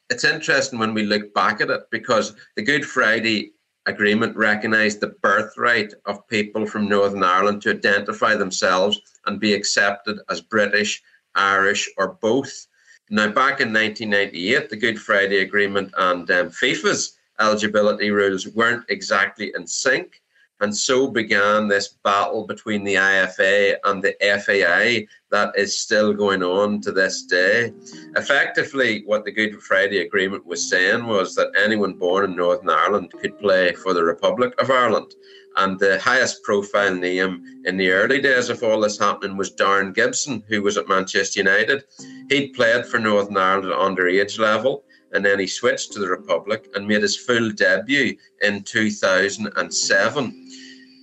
it's 0.09 0.23
interesting 0.23 0.79
when 0.79 0.93
we 0.93 1.03
look 1.03 1.33
back 1.33 1.61
at 1.61 1.69
it 1.69 1.89
because 1.91 2.35
the 2.55 2.61
Good 2.61 2.85
Friday 2.85 3.53
Agreement 3.87 4.35
recognised 4.35 4.99
the 4.99 5.15
birthright 5.21 5.93
of 6.05 6.27
people 6.27 6.65
from 6.65 6.89
Northern 6.89 7.23
Ireland 7.23 7.61
to 7.63 7.71
identify 7.71 8.35
themselves 8.35 8.99
and 9.25 9.39
be 9.39 9.53
accepted 9.53 10.19
as 10.29 10.41
British, 10.41 11.01
Irish, 11.35 11.87
or 11.97 12.17
both. 12.21 12.67
Now, 13.11 13.27
back 13.27 13.61
in 13.61 13.71
1998, 13.71 14.69
the 14.69 14.75
Good 14.75 14.99
Friday 14.99 15.41
Agreement 15.41 15.93
and 15.97 16.29
um, 16.31 16.49
FIFA's 16.49 17.17
eligibility 17.39 18.09
rules 18.09 18.47
weren't 18.47 18.85
exactly 18.89 19.53
in 19.55 19.67
sync. 19.67 20.21
And 20.61 20.75
so 20.75 21.07
began 21.07 21.67
this 21.67 21.97
battle 22.03 22.47
between 22.47 22.83
the 22.83 22.95
IFA 22.95 23.75
and 23.83 24.01
the 24.01 24.15
FAI 24.21 25.05
that 25.29 25.53
is 25.57 25.77
still 25.77 26.13
going 26.13 26.43
on 26.43 26.79
to 26.81 26.91
this 26.93 27.23
day. 27.23 27.73
Effectively, 28.15 29.03
what 29.05 29.25
the 29.25 29.31
Good 29.31 29.61
Friday 29.61 29.99
Agreement 29.99 30.45
was 30.45 30.69
saying 30.69 31.05
was 31.05 31.35
that 31.35 31.51
anyone 31.61 31.93
born 31.93 32.23
in 32.23 32.37
Northern 32.37 32.69
Ireland 32.69 33.11
could 33.19 33.37
play 33.37 33.73
for 33.73 33.93
the 33.93 34.03
Republic 34.03 34.53
of 34.59 34.71
Ireland. 34.71 35.13
And 35.57 35.77
the 35.79 35.99
highest 35.99 36.43
profile 36.43 36.95
name 36.95 37.43
in 37.65 37.77
the 37.77 37.91
early 37.91 38.21
days 38.21 38.49
of 38.49 38.63
all 38.63 38.81
this 38.81 38.99
happening 38.99 39.37
was 39.37 39.55
Darren 39.55 39.93
Gibson, 39.93 40.43
who 40.47 40.61
was 40.61 40.77
at 40.77 40.87
Manchester 40.87 41.39
United. 41.39 41.83
He'd 42.29 42.53
played 42.53 42.85
for 42.85 42.99
Northern 42.99 43.37
Ireland 43.37 43.71
at 43.71 43.77
underage 43.77 44.39
level 44.39 44.85
and 45.15 45.23
then 45.23 45.39
he 45.39 45.47
switched 45.47 45.93
to 45.93 45.99
the 45.99 46.09
Republic 46.09 46.67
and 46.75 46.85
made 46.85 47.01
his 47.01 47.15
full 47.15 47.49
debut 47.51 48.17
in 48.41 48.63
2007. 48.63 50.44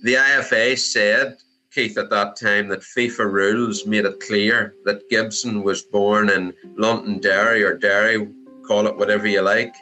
The 0.03 0.15
IFA 0.15 0.77
said, 0.77 1.37
Keith, 1.73 1.97
at 1.97 2.09
that 2.09 2.35
time 2.35 2.67
that 2.67 2.81
FIFA 2.81 3.31
rules 3.31 3.85
made 3.85 4.03
it 4.03 4.19
clear 4.19 4.75
that 4.83 5.09
Gibson 5.09 5.63
was 5.63 5.83
born 5.83 6.29
in 6.29 6.53
Londonderry 6.75 7.63
or 7.63 7.77
Derry, 7.77 8.27
call 8.67 8.85
it 8.87 8.97
whatever 8.97 9.27
you 9.27 9.39
like, 9.39 9.73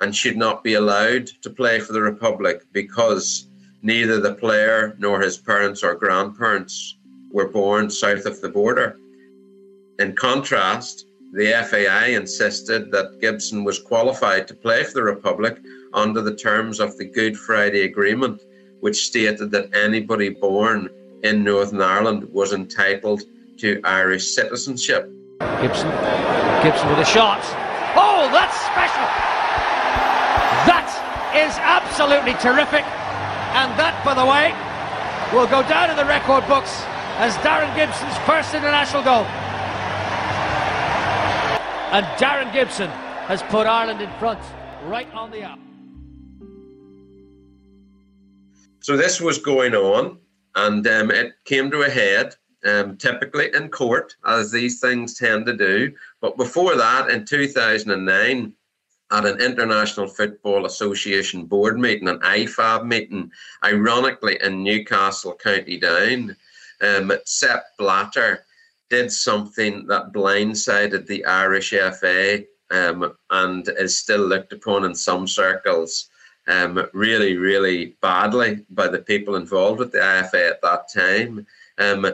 and 0.00 0.14
should 0.14 0.36
not 0.36 0.62
be 0.62 0.74
allowed 0.74 1.26
to 1.42 1.50
play 1.50 1.80
for 1.80 1.92
the 1.92 2.00
Republic 2.00 2.62
because 2.70 3.48
neither 3.82 4.20
the 4.20 4.36
player 4.36 4.94
nor 5.00 5.20
his 5.20 5.38
parents 5.38 5.82
or 5.82 5.96
grandparents 5.96 6.96
were 7.32 7.48
born 7.48 7.90
south 7.90 8.26
of 8.26 8.40
the 8.40 8.48
border. 8.48 9.00
In 9.98 10.14
contrast, 10.14 11.08
the 11.32 11.50
FAI 11.68 12.14
insisted 12.14 12.92
that 12.92 13.20
Gibson 13.20 13.64
was 13.64 13.80
qualified 13.80 14.46
to 14.46 14.54
play 14.54 14.84
for 14.84 14.92
the 14.92 15.02
Republic 15.02 15.58
under 15.92 16.20
the 16.20 16.36
terms 16.36 16.78
of 16.78 16.96
the 16.96 17.06
Good 17.06 17.36
Friday 17.36 17.82
Agreement, 17.82 18.40
which 18.84 19.06
stated 19.06 19.50
that 19.50 19.74
anybody 19.74 20.28
born 20.28 20.90
in 21.22 21.42
Northern 21.42 21.80
Ireland 21.80 22.22
was 22.34 22.52
entitled 22.52 23.22
to 23.56 23.80
Irish 23.82 24.26
citizenship. 24.26 25.10
Gibson, 25.62 25.88
Gibson 26.62 26.90
with 26.90 26.98
a 26.98 27.04
shot. 27.06 27.40
Oh, 27.96 28.28
that's 28.28 28.60
special! 28.60 29.08
That 30.68 30.84
is 31.32 31.56
absolutely 31.64 32.34
terrific. 32.44 32.84
And 33.56 33.72
that, 33.80 33.96
by 34.04 34.12
the 34.12 34.26
way, 34.28 34.52
will 35.32 35.48
go 35.48 35.66
down 35.66 35.88
in 35.88 35.96
the 35.96 36.04
record 36.04 36.46
books 36.46 36.84
as 37.16 37.32
Darren 37.40 37.74
Gibson's 37.74 38.18
first 38.28 38.52
international 38.52 39.02
goal. 39.02 39.24
And 41.96 42.04
Darren 42.20 42.52
Gibson 42.52 42.90
has 43.32 43.42
put 43.44 43.66
Ireland 43.66 44.02
in 44.02 44.10
front 44.18 44.40
right 44.84 45.10
on 45.14 45.30
the 45.30 45.42
up. 45.42 45.58
So 48.84 48.98
this 48.98 49.18
was 49.18 49.38
going 49.38 49.74
on, 49.74 50.18
and 50.56 50.86
um, 50.86 51.10
it 51.10 51.32
came 51.46 51.70
to 51.70 51.84
a 51.84 51.88
head, 51.88 52.36
um, 52.66 52.98
typically 52.98 53.48
in 53.54 53.70
court, 53.70 54.14
as 54.26 54.50
these 54.50 54.78
things 54.78 55.14
tend 55.14 55.46
to 55.46 55.56
do. 55.56 55.90
But 56.20 56.36
before 56.36 56.76
that, 56.76 57.08
in 57.08 57.24
2009, 57.24 58.52
at 59.10 59.24
an 59.24 59.40
International 59.40 60.06
Football 60.06 60.66
Association 60.66 61.46
board 61.46 61.80
meeting, 61.80 62.08
an 62.08 62.18
IFAB 62.18 62.84
meeting, 62.84 63.30
ironically 63.64 64.38
in 64.42 64.62
Newcastle, 64.62 65.34
County 65.34 65.78
Down, 65.78 66.36
um, 66.82 67.10
Sepp 67.24 67.64
Blatter 67.78 68.44
did 68.90 69.10
something 69.10 69.86
that 69.86 70.12
blindsided 70.12 71.06
the 71.06 71.24
Irish 71.24 71.70
FA 71.70 72.44
um, 72.70 73.16
and 73.30 73.66
is 73.78 73.96
still 73.96 74.26
looked 74.26 74.52
upon 74.52 74.84
in 74.84 74.94
some 74.94 75.26
circles 75.26 76.10
um, 76.46 76.86
really, 76.92 77.36
really 77.36 77.96
badly 78.00 78.64
by 78.70 78.88
the 78.88 78.98
people 78.98 79.36
involved 79.36 79.78
with 79.78 79.92
the 79.92 79.98
IFA 79.98 80.50
at 80.50 80.62
that 80.62 80.92
time. 80.92 81.46
Um, 81.78 82.06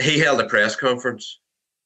he 0.00 0.18
held 0.18 0.40
a 0.40 0.46
press 0.46 0.76
conference, 0.76 1.38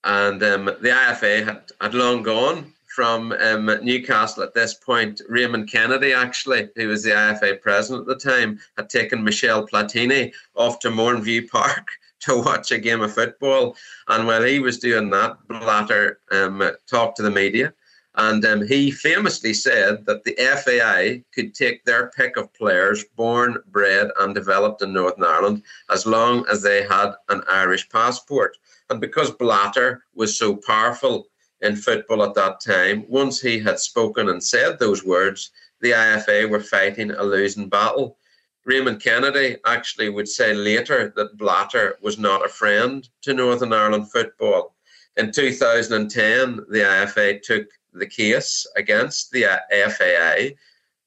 and 0.05 0.43
um, 0.43 0.65
the 0.67 0.91
IFA 0.91 1.45
had, 1.45 1.73
had 1.81 1.95
long 1.95 2.23
gone 2.23 2.73
from 2.95 3.33
um, 3.33 3.67
Newcastle 3.83 4.43
at 4.43 4.53
this 4.53 4.75
point. 4.75 5.23
Raymond 5.29 5.71
Kennedy, 5.71 6.13
actually, 6.13 6.69
who 6.75 6.89
was 6.89 7.05
the 7.05 7.11
IFA 7.11 7.61
president 7.61 8.09
at 8.09 8.19
the 8.19 8.31
time, 8.31 8.59
had 8.77 8.91
taken 8.91 9.23
Michel 9.23 9.67
Platini 9.67 10.33
off 10.57 10.81
to 10.81 10.91
Mourneview 10.91 11.49
Park 11.49 11.89
to 12.21 12.43
watch 12.43 12.73
a 12.73 12.79
game 12.79 13.01
of 13.01 13.15
football. 13.15 13.77
And 14.09 14.27
while 14.27 14.43
he 14.43 14.59
was 14.59 14.79
doing 14.79 15.09
that, 15.11 15.37
Blatter 15.49 16.19
um, 16.33 16.63
talked 16.89 17.17
to 17.17 17.23
the 17.23 17.31
media. 17.31 17.73
And 18.17 18.45
um, 18.45 18.67
he 18.67 18.91
famously 18.91 19.55
said 19.55 20.05
that 20.07 20.25
the 20.25 20.35
FAI 20.35 21.23
could 21.33 21.55
take 21.55 21.85
their 21.85 22.11
pick 22.11 22.37
of 22.37 22.53
players 22.55 23.05
born, 23.17 23.57
bred, 23.69 24.11
and 24.19 24.35
developed 24.35 24.83
in 24.83 24.93
Northern 24.93 25.25
Ireland 25.25 25.63
as 25.91 26.07
long 26.07 26.45
as 26.49 26.61
they 26.61 26.83
had 26.83 27.13
an 27.29 27.43
Irish 27.49 27.89
passport. 27.89 28.57
And 28.89 29.01
because 29.01 29.31
Blatter 29.31 30.03
was 30.15 30.37
so 30.37 30.57
powerful 30.57 31.29
in 31.61 31.77
football 31.77 32.25
at 32.25 32.35
that 32.35 32.61
time, 32.61 33.05
once 33.09 33.41
he 33.41 33.61
had 33.61 33.79
spoken 33.79 34.29
and 34.29 34.43
said 34.43 34.79
those 34.79 35.05
words, 35.05 35.53
the 35.81 35.93
IFA 35.93 36.51
were 36.51 36.61
fighting 36.61 37.13
a 37.13 37.23
losing 37.23 37.69
battle. 37.69 38.19
Raymond 38.65 39.01
Kennedy 39.01 39.57
actually 39.65 40.09
would 40.09 40.29
say 40.29 40.53
later 40.53 41.13
that 41.17 41.37
Blatter 41.39 41.97
was 42.03 42.19
not 42.19 42.45
a 42.45 42.49
friend 42.49 43.09
to 43.23 43.35
Northern 43.35 43.73
Ireland 43.73 44.11
football. 44.11 44.75
In 45.17 45.33
2010, 45.33 46.57
the 46.69 46.81
IFA 46.81 47.43
took 47.43 47.69
the 47.93 48.07
case 48.07 48.67
against 48.77 49.31
the 49.31 49.45
FAI 49.71 50.55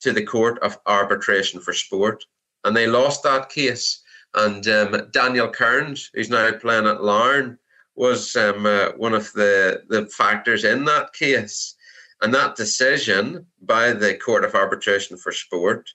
to 0.02 0.12
the 0.12 0.24
Court 0.24 0.60
of 0.60 0.78
Arbitration 0.86 1.60
for 1.60 1.74
Sport, 1.74 2.24
and 2.64 2.76
they 2.76 2.88
lost 2.88 3.24
that 3.24 3.50
case. 3.50 4.02
And 4.36 4.68
um, 4.68 5.10
Daniel 5.12 5.50
Kearns, 5.50 6.10
who's 6.14 6.30
now 6.30 6.52
playing 6.52 6.88
at 6.88 7.04
Larne, 7.04 7.58
was 7.96 8.36
um, 8.36 8.66
uh, 8.66 8.90
one 8.98 9.14
of 9.14 9.32
the, 9.34 9.84
the 9.90 10.08
factors 10.08 10.64
in 10.64 10.86
that 10.86 11.14
case. 11.14 11.76
And 12.22 12.34
that 12.34 12.56
decision 12.56 13.46
by 13.62 13.94
the 13.94 14.16
Court 14.16 14.44
of 14.44 14.56
Arbitration 14.56 15.18
for 15.18 15.32
Sport 15.32 15.90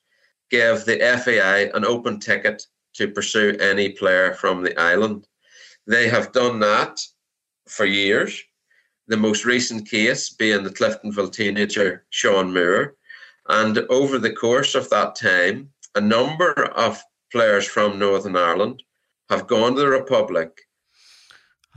gave 0.50 0.85
the 0.85 0.99
FAI 0.99 1.71
an 1.76 1.85
open 1.85 2.21
ticket 2.21 2.66
to 2.95 3.09
pursue 3.09 3.57
any 3.61 3.90
player 3.90 4.35
from 4.35 4.62
the 4.62 4.78
island. 4.78 5.26
They 5.87 6.09
have 6.09 6.33
done 6.33 6.61
that 6.61 7.00
for 7.66 7.85
years. 7.85 8.42
The 9.09 9.17
most 9.17 9.45
recent 9.45 9.88
case 9.88 10.31
being 10.31 10.62
the 10.62 10.71
Cliftonville 10.71 11.33
teenager 11.33 12.05
Sean 12.11 12.53
Moore. 12.53 12.95
And 13.49 13.79
over 13.91 14.19
the 14.19 14.33
course 14.33 14.75
of 14.75 14.91
that 14.91 15.17
time, 15.17 15.71
a 15.95 16.00
number 16.00 16.53
of 16.53 17.03
players 17.33 17.67
from 17.67 17.99
Northern 17.99 18.37
Ireland 18.37 18.83
have 19.31 19.47
gone 19.47 19.75
to 19.75 19.81
the 19.81 19.88
Republic 19.88 20.53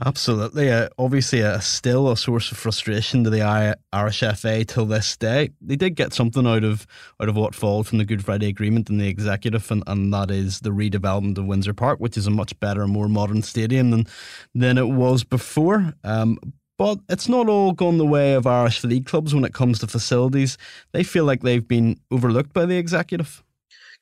Absolutely. 0.04 0.70
Uh, 0.70 0.88
obviously, 0.98 1.42
uh, 1.42 1.60
still 1.60 2.10
a 2.10 2.16
source 2.16 2.50
of 2.50 2.58
frustration 2.58 3.22
to 3.22 3.30
the 3.30 3.76
Irish 3.92 4.20
FA 4.20 4.64
till 4.64 4.86
this 4.86 5.16
day. 5.16 5.50
They 5.60 5.76
did 5.76 5.94
get 5.94 6.12
something 6.12 6.46
out 6.46 6.64
of 6.64 6.86
out 7.20 7.28
of 7.28 7.36
what 7.36 7.54
followed 7.54 7.86
from 7.86 7.98
the 7.98 8.04
Good 8.04 8.24
Friday 8.24 8.48
Agreement 8.48 8.90
in 8.90 8.98
the 8.98 9.06
executive, 9.06 9.70
and, 9.70 9.84
and 9.86 10.12
that 10.12 10.30
is 10.30 10.60
the 10.60 10.70
redevelopment 10.70 11.38
of 11.38 11.44
Windsor 11.44 11.74
Park, 11.74 12.00
which 12.00 12.16
is 12.16 12.26
a 12.26 12.30
much 12.30 12.58
better 12.58 12.82
and 12.82 12.92
more 12.92 13.08
modern 13.08 13.42
stadium 13.42 13.90
than 13.90 14.06
than 14.54 14.76
it 14.76 14.88
was 14.88 15.22
before. 15.22 15.94
Um, 16.02 16.38
but 16.82 16.98
it's 17.08 17.28
not 17.28 17.48
all 17.48 17.70
gone 17.70 17.96
the 17.96 18.04
way 18.04 18.34
of 18.34 18.44
Irish 18.44 18.82
league 18.82 19.06
clubs 19.06 19.32
when 19.32 19.44
it 19.44 19.54
comes 19.54 19.78
to 19.78 19.86
facilities. 19.86 20.58
They 20.90 21.04
feel 21.04 21.24
like 21.24 21.42
they've 21.42 21.68
been 21.68 21.96
overlooked 22.10 22.52
by 22.52 22.66
the 22.66 22.76
executive. 22.76 23.40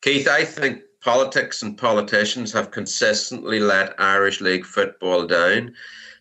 Keith, 0.01 0.27
I 0.27 0.47
think 0.47 0.81
politics 1.03 1.61
and 1.61 1.77
politicians 1.77 2.51
have 2.55 2.71
consistently 2.71 3.61
let 3.61 4.01
Irish 4.01 4.41
League 4.41 4.65
football 4.65 5.27
down. 5.27 5.75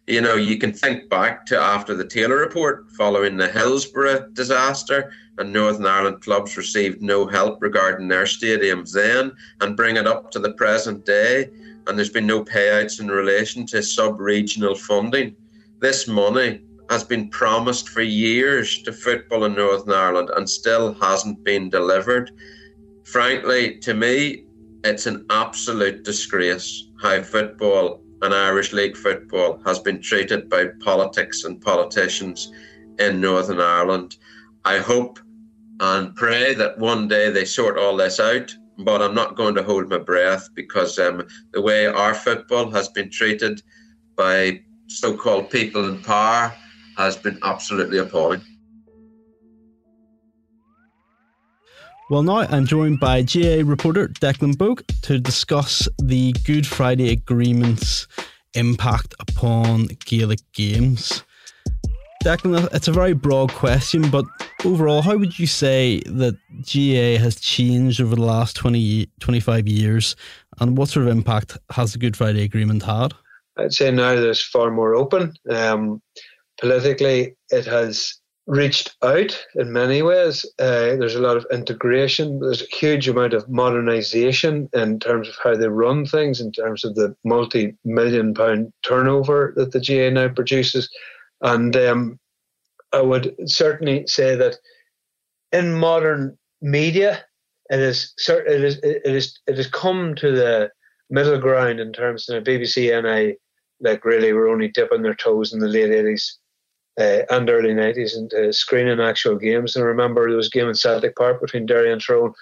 You 0.05 0.19
know, 0.19 0.35
you 0.35 0.57
can 0.57 0.73
think 0.73 1.09
back 1.09 1.45
to 1.45 1.57
after 1.57 1.95
the 1.95 2.05
Taylor 2.05 2.35
report 2.35 2.91
following 2.91 3.37
the 3.37 3.47
Hillsborough 3.47 4.27
disaster, 4.33 5.13
and 5.37 5.53
Northern 5.53 5.85
Ireland 5.85 6.19
clubs 6.19 6.57
received 6.57 7.01
no 7.01 7.25
help 7.25 7.61
regarding 7.61 8.09
their 8.09 8.25
stadiums 8.25 8.91
then, 8.91 9.31
and 9.61 9.77
bring 9.77 9.95
it 9.95 10.07
up 10.07 10.29
to 10.31 10.39
the 10.39 10.51
present 10.55 11.05
day, 11.05 11.51
and 11.87 11.97
there's 11.97 12.09
been 12.09 12.27
no 12.27 12.43
payouts 12.43 12.99
in 12.99 13.07
relation 13.07 13.65
to 13.67 13.81
sub 13.81 14.19
regional 14.19 14.75
funding. 14.75 15.37
This 15.79 16.07
money 16.07 16.61
has 16.89 17.03
been 17.03 17.29
promised 17.29 17.89
for 17.89 18.01
years 18.01 18.81
to 18.83 18.91
football 18.91 19.45
in 19.45 19.55
Northern 19.55 19.93
Ireland 19.93 20.29
and 20.35 20.49
still 20.49 20.93
hasn't 20.95 21.43
been 21.43 21.69
delivered. 21.69 22.31
Frankly, 23.05 23.77
to 23.79 23.93
me, 23.93 24.45
it's 24.83 25.05
an 25.05 25.25
absolute 25.29 26.03
disgrace 26.03 26.89
how 27.01 27.21
football 27.21 28.01
and 28.21 28.33
Irish 28.33 28.73
League 28.73 28.97
football 28.97 29.61
has 29.65 29.79
been 29.79 30.01
treated 30.01 30.49
by 30.49 30.67
politics 30.81 31.45
and 31.45 31.61
politicians 31.61 32.51
in 32.97 33.21
Northern 33.21 33.61
Ireland. 33.61 34.17
I 34.65 34.79
hope 34.79 35.19
and 35.79 36.13
pray 36.15 36.53
that 36.55 36.77
one 36.77 37.07
day 37.07 37.29
they 37.29 37.45
sort 37.45 37.77
all 37.77 37.95
this 37.95 38.19
out, 38.19 38.53
but 38.79 39.01
I'm 39.01 39.15
not 39.15 39.37
going 39.37 39.55
to 39.55 39.63
hold 39.63 39.89
my 39.89 39.99
breath 39.99 40.49
because 40.53 40.99
um, 40.99 41.25
the 41.53 41.61
way 41.61 41.87
our 41.87 42.13
football 42.13 42.69
has 42.71 42.89
been 42.89 43.09
treated 43.09 43.61
by 44.17 44.61
so 44.89 45.15
called 45.15 45.49
people 45.49 45.87
in 45.87 46.01
power 46.01 46.53
has 46.97 47.15
been 47.15 47.37
absolutely 47.43 47.99
appalling. 47.99 48.41
Well, 52.09 52.23
now 52.23 52.39
I'm 52.39 52.65
joined 52.65 52.99
by 52.99 53.21
GAA 53.21 53.61
reporter 53.63 54.07
Declan 54.07 54.57
Bogue 54.57 54.81
to 55.03 55.19
discuss 55.19 55.87
the 55.99 56.33
Good 56.43 56.65
Friday 56.65 57.11
Agreement's 57.11 58.07
impact 58.55 59.13
upon 59.19 59.89
Gaelic 60.05 60.39
games. 60.53 61.23
Declan, 62.23 62.67
it's 62.73 62.87
a 62.87 62.91
very 62.91 63.13
broad 63.13 63.51
question, 63.53 64.09
but 64.09 64.25
overall, 64.65 65.03
how 65.03 65.17
would 65.17 65.37
you 65.37 65.45
say 65.45 65.99
that 66.07 66.35
GAA 66.63 67.23
has 67.23 67.39
changed 67.39 68.01
over 68.01 68.15
the 68.15 68.23
last 68.23 68.55
20, 68.55 69.07
25 69.19 69.67
years, 69.67 70.15
and 70.59 70.75
what 70.77 70.89
sort 70.89 71.05
of 71.05 71.11
impact 71.11 71.59
has 71.69 71.93
the 71.93 71.99
Good 71.99 72.17
Friday 72.17 72.43
Agreement 72.43 72.81
had? 72.81 73.13
I'd 73.59 73.73
say 73.73 73.91
now 73.91 74.11
it's 74.11 74.41
far 74.41 74.71
more 74.71 74.95
open. 74.95 75.33
Um, 75.49 76.01
politically, 76.59 77.35
it 77.49 77.65
has 77.65 78.19
reached 78.47 78.95
out 79.03 79.45
in 79.55 79.71
many 79.71 80.01
ways. 80.01 80.43
Uh, 80.57 80.95
there's 80.97 81.15
a 81.15 81.21
lot 81.21 81.37
of 81.37 81.45
integration. 81.51 82.39
There's 82.39 82.63
a 82.63 82.75
huge 82.75 83.07
amount 83.07 83.33
of 83.33 83.47
modernization 83.47 84.69
in 84.73 84.99
terms 84.99 85.27
of 85.27 85.35
how 85.43 85.55
they 85.55 85.67
run 85.67 86.05
things, 86.05 86.41
in 86.41 86.51
terms 86.51 86.83
of 86.83 86.95
the 86.95 87.15
multi-million 87.23 88.33
pound 88.33 88.73
turnover 88.81 89.53
that 89.55 89.71
the 89.71 89.79
GAA 89.79 90.09
now 90.09 90.33
produces. 90.33 90.89
And 91.41 91.75
um, 91.75 92.19
I 92.91 93.01
would 93.01 93.35
certainly 93.45 94.07
say 94.07 94.35
that 94.35 94.57
in 95.51 95.75
modern 95.75 96.37
media, 96.61 97.23
it 97.69 97.79
is 97.79 98.13
it 98.27 98.63
is 98.63 98.77
it 98.77 99.01
is 99.05 99.39
it 99.45 99.57
has 99.57 99.67
come 99.67 100.15
to 100.15 100.31
the 100.31 100.71
middle 101.11 101.39
ground 101.39 101.79
in 101.79 101.93
terms 101.93 102.27
of 102.29 102.43
the 102.43 102.51
BBC 102.51 102.95
and 102.97 103.07
I 103.07 103.35
like 103.81 104.05
really 104.05 104.33
were 104.33 104.49
only 104.49 104.67
dipping 104.67 105.01
their 105.01 105.15
toes 105.15 105.53
in 105.53 105.59
the 105.59 105.67
late 105.67 105.91
eighties 105.91 106.37
uh, 106.99 107.21
and 107.29 107.49
early 107.49 107.73
nineties 107.73 108.15
into 108.15 108.51
screening 108.53 108.99
actual 108.99 109.35
games. 109.35 109.75
And 109.75 109.83
I 109.83 109.87
remember 109.87 110.27
there 110.27 110.37
was 110.37 110.47
a 110.47 110.51
game 110.51 110.67
in 110.67 110.75
Celtic 110.75 111.15
Park 111.15 111.41
between 111.41 111.65
Derry 111.65 111.91
and 111.91 112.01
Tyrone 112.01 112.33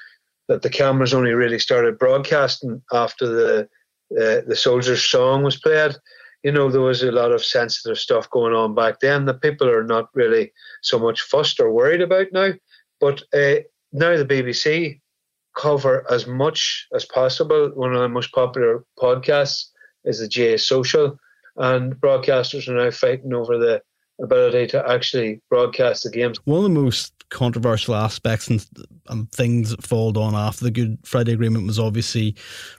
that 0.48 0.62
the 0.62 0.70
cameras 0.70 1.14
only 1.14 1.32
really 1.32 1.60
started 1.60 2.00
broadcasting 2.00 2.82
after 2.92 3.28
the 3.28 3.70
uh, 4.12 4.42
the 4.48 4.56
Soldiers 4.56 5.04
song 5.04 5.44
was 5.44 5.58
played. 5.58 5.96
You 6.44 6.52
know, 6.52 6.70
there 6.70 6.82
was 6.82 7.04
a 7.04 7.12
lot 7.12 7.32
of 7.32 7.44
sensitive 7.44 7.98
stuff 7.98 8.30
going 8.30 8.54
on 8.54 8.74
back 8.74 9.00
then 9.00 9.26
that 9.26 9.42
people 9.42 9.70
are 9.70 9.84
not 9.84 10.10
really 10.14 10.54
so 10.82 10.98
much 10.98 11.22
fussed 11.22 11.60
or 11.60 11.72
worried 11.72 12.02
about 12.02 12.28
now. 12.32 12.54
But 13.02 13.24
uh, 13.34 13.62
now 13.92 14.16
the 14.16 14.26
BBC 14.26 15.02
cover 15.58 16.06
as 16.10 16.28
much 16.28 16.88
as 16.94 17.04
possible. 17.04 17.72
One 17.74 17.94
of 17.94 18.02
the 18.02 18.10
most 18.10 18.32
popular 18.32 18.86
podcasts 19.00 19.66
is 20.06 20.20
the 20.20 20.30
GAA 20.30 20.58
Social, 20.58 21.18
and 21.58 21.96
broadcasters 21.96 22.68
are 22.68 22.76
now 22.76 22.92
fighting 22.92 23.34
over 23.34 23.58
the 23.58 23.82
ability 24.22 24.68
to 24.68 24.90
actually 24.90 25.42
broadcast 25.50 26.04
the 26.04 26.10
games. 26.10 26.40
One 26.46 26.58
of 26.58 26.64
the 26.64 26.70
most 26.70 27.14
controversial 27.30 27.94
aspects 27.96 28.48
and, 28.48 28.66
and 29.10 29.32
things 29.32 29.70
that 29.70 29.86
followed 29.86 30.18
on 30.18 30.34
after 30.34 30.64
the 30.64 30.72
Good 30.72 30.98
Friday 31.04 31.34
Agreement 31.34 31.68
was 31.68 31.80
obviously 31.80 32.36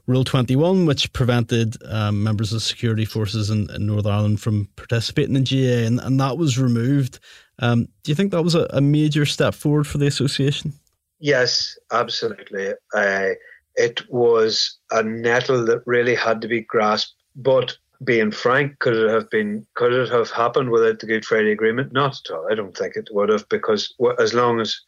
Rule 0.07 0.25
21, 0.25 0.87
which 0.87 1.13
prevented 1.13 1.77
um, 1.87 2.23
members 2.23 2.53
of 2.53 2.63
security 2.63 3.05
forces 3.05 3.51
in, 3.51 3.71
in 3.71 3.87
Northern 3.87 4.13
Ireland 4.13 4.41
from 4.41 4.69
participating 4.77 5.37
in 5.37 5.45
GAA, 5.45 5.87
and, 5.87 6.01
and 6.01 6.19
that 6.21 6.39
was 6.39 6.59
removed. 6.59 7.21
Um, 7.59 7.89
do 8.03 8.11
you 8.11 8.15
think 8.15 8.33
that 8.33 8.43
was 8.43 8.55
a, 8.55 8.67
a, 8.71 8.81
major 8.81 9.27
step 9.27 9.53
forward 9.53 9.87
for 9.87 9.99
the 9.99 10.07
association? 10.07 10.73
Yes, 11.19 11.77
absolutely. 11.91 12.73
Uh, 12.95 13.31
it 13.75 14.09
was 14.11 14.79
a 14.93 15.03
nettle 15.03 15.65
that 15.65 15.83
really 15.85 16.15
had 16.15 16.41
to 16.43 16.49
be 16.49 16.61
grasped, 16.61 17.15
but 17.35 17.77
being 18.05 18.31
frank, 18.31 18.79
could 18.79 18.97
it 18.97 19.11
have 19.11 19.29
been? 19.31 19.67
Could 19.75 19.93
it 19.93 20.09
have 20.11 20.31
happened 20.31 20.71
without 20.71 21.01
the 21.01 21.07
Good 21.07 21.25
Friday 21.25 21.53
Agreement? 21.53 21.93
Not 21.93 22.21
at 22.25 22.33
all. 22.33 22.47
I 22.51 22.55
don't 22.55 22.77
think 22.77 22.97
it 22.97 23.09
would 23.11 23.29
have, 23.29 23.49
because 23.49 23.95
as 24.19 24.35
long 24.35 24.61
as 24.61 24.81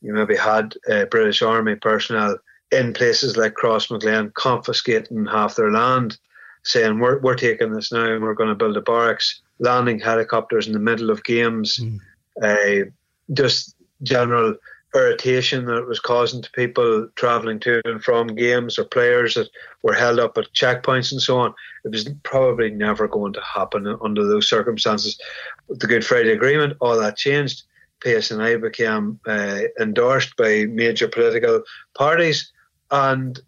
you 0.00 0.12
maybe 0.12 0.36
had 0.36 0.74
uh, 0.90 1.06
British 1.06 1.42
Army 1.42 1.74
personnel 1.74 2.38
in 2.70 2.92
places 2.92 3.36
like 3.36 3.54
Cross 3.54 3.88
Crossmaglen 3.88 4.32
confiscating 4.34 5.26
half 5.26 5.56
their 5.56 5.70
land, 5.70 6.18
saying 6.64 6.98
we're 6.98 7.18
we're 7.20 7.34
taking 7.34 7.72
this 7.72 7.92
now 7.92 8.12
and 8.12 8.22
we're 8.22 8.34
going 8.34 8.48
to 8.48 8.54
build 8.54 8.76
a 8.76 8.80
barracks, 8.80 9.40
landing 9.58 9.98
helicopters 9.98 10.66
in 10.66 10.72
the 10.72 10.78
middle 10.78 11.10
of 11.10 11.24
games, 11.24 11.80
mm. 11.80 11.98
uh, 12.42 12.88
just 13.32 13.74
general 14.02 14.54
irritation 14.94 15.64
that 15.66 15.78
it 15.78 15.86
was 15.86 16.00
causing 16.00 16.42
to 16.42 16.50
people 16.50 17.08
travelling 17.16 17.58
to 17.60 17.80
and 17.84 18.02
from 18.02 18.28
games 18.28 18.78
or 18.78 18.84
players 18.84 19.34
that 19.34 19.48
were 19.82 19.94
held 19.94 20.18
up 20.18 20.36
at 20.36 20.52
checkpoints 20.52 21.12
and 21.12 21.22
so 21.22 21.38
on. 21.38 21.54
It 21.84 21.92
was 21.92 22.08
probably 22.22 22.70
never 22.70 23.08
going 23.08 23.32
to 23.34 23.40
happen 23.40 23.86
under 24.02 24.26
those 24.26 24.48
circumstances. 24.48 25.18
With 25.68 25.80
the 25.80 25.86
Good 25.86 26.04
Friday 26.04 26.32
Agreement, 26.32 26.76
all 26.80 26.98
that 26.98 27.16
changed. 27.16 27.62
PSNI 28.04 28.60
became 28.60 29.20
uh, 29.26 29.60
endorsed 29.80 30.36
by 30.36 30.64
major 30.64 31.06
political 31.06 31.62
parties, 31.94 32.50
and 32.90 33.40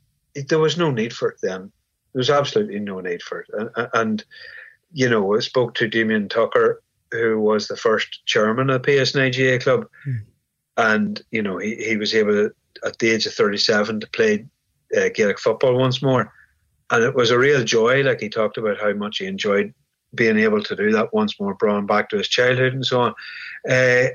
there 0.48 0.60
was 0.60 0.78
no 0.78 0.92
need 0.92 1.12
for 1.12 1.30
it 1.30 1.38
then. 1.42 1.72
There 2.12 2.20
was 2.20 2.30
absolutely 2.30 2.78
no 2.78 3.00
need 3.00 3.20
for 3.20 3.40
it. 3.40 3.48
And, 3.52 3.88
and 3.92 4.24
you 4.92 5.08
know, 5.08 5.34
I 5.34 5.40
spoke 5.40 5.74
to 5.74 5.88
Damien 5.88 6.28
Tucker, 6.28 6.80
who 7.10 7.40
was 7.40 7.66
the 7.66 7.76
first 7.76 8.24
chairman 8.26 8.70
of 8.70 8.82
the 8.82 8.92
PSNI 8.92 9.58
GAA 9.58 9.62
club. 9.62 9.88
Mm 10.06 10.22
and 10.76 11.22
you 11.30 11.42
know 11.42 11.58
he, 11.58 11.74
he 11.76 11.96
was 11.96 12.14
able 12.14 12.32
to, 12.32 12.50
at 12.84 12.98
the 12.98 13.10
age 13.10 13.26
of 13.26 13.34
37 13.34 14.00
to 14.00 14.06
play 14.08 14.46
uh, 14.96 15.08
Gaelic 15.14 15.38
football 15.38 15.76
once 15.76 16.02
more, 16.02 16.32
and 16.90 17.04
it 17.04 17.14
was 17.14 17.30
a 17.30 17.38
real 17.38 17.64
joy. 17.64 18.02
Like 18.02 18.20
he 18.20 18.28
talked 18.28 18.58
about 18.58 18.80
how 18.80 18.92
much 18.92 19.18
he 19.18 19.26
enjoyed 19.26 19.72
being 20.14 20.38
able 20.38 20.62
to 20.62 20.76
do 20.76 20.92
that 20.92 21.12
once 21.12 21.38
more, 21.40 21.54
brought 21.54 21.86
back 21.86 22.08
to 22.08 22.18
his 22.18 22.28
childhood 22.28 22.72
and 22.72 22.86
so 22.86 23.00
on. 23.00 23.14
Uh, 23.68 24.06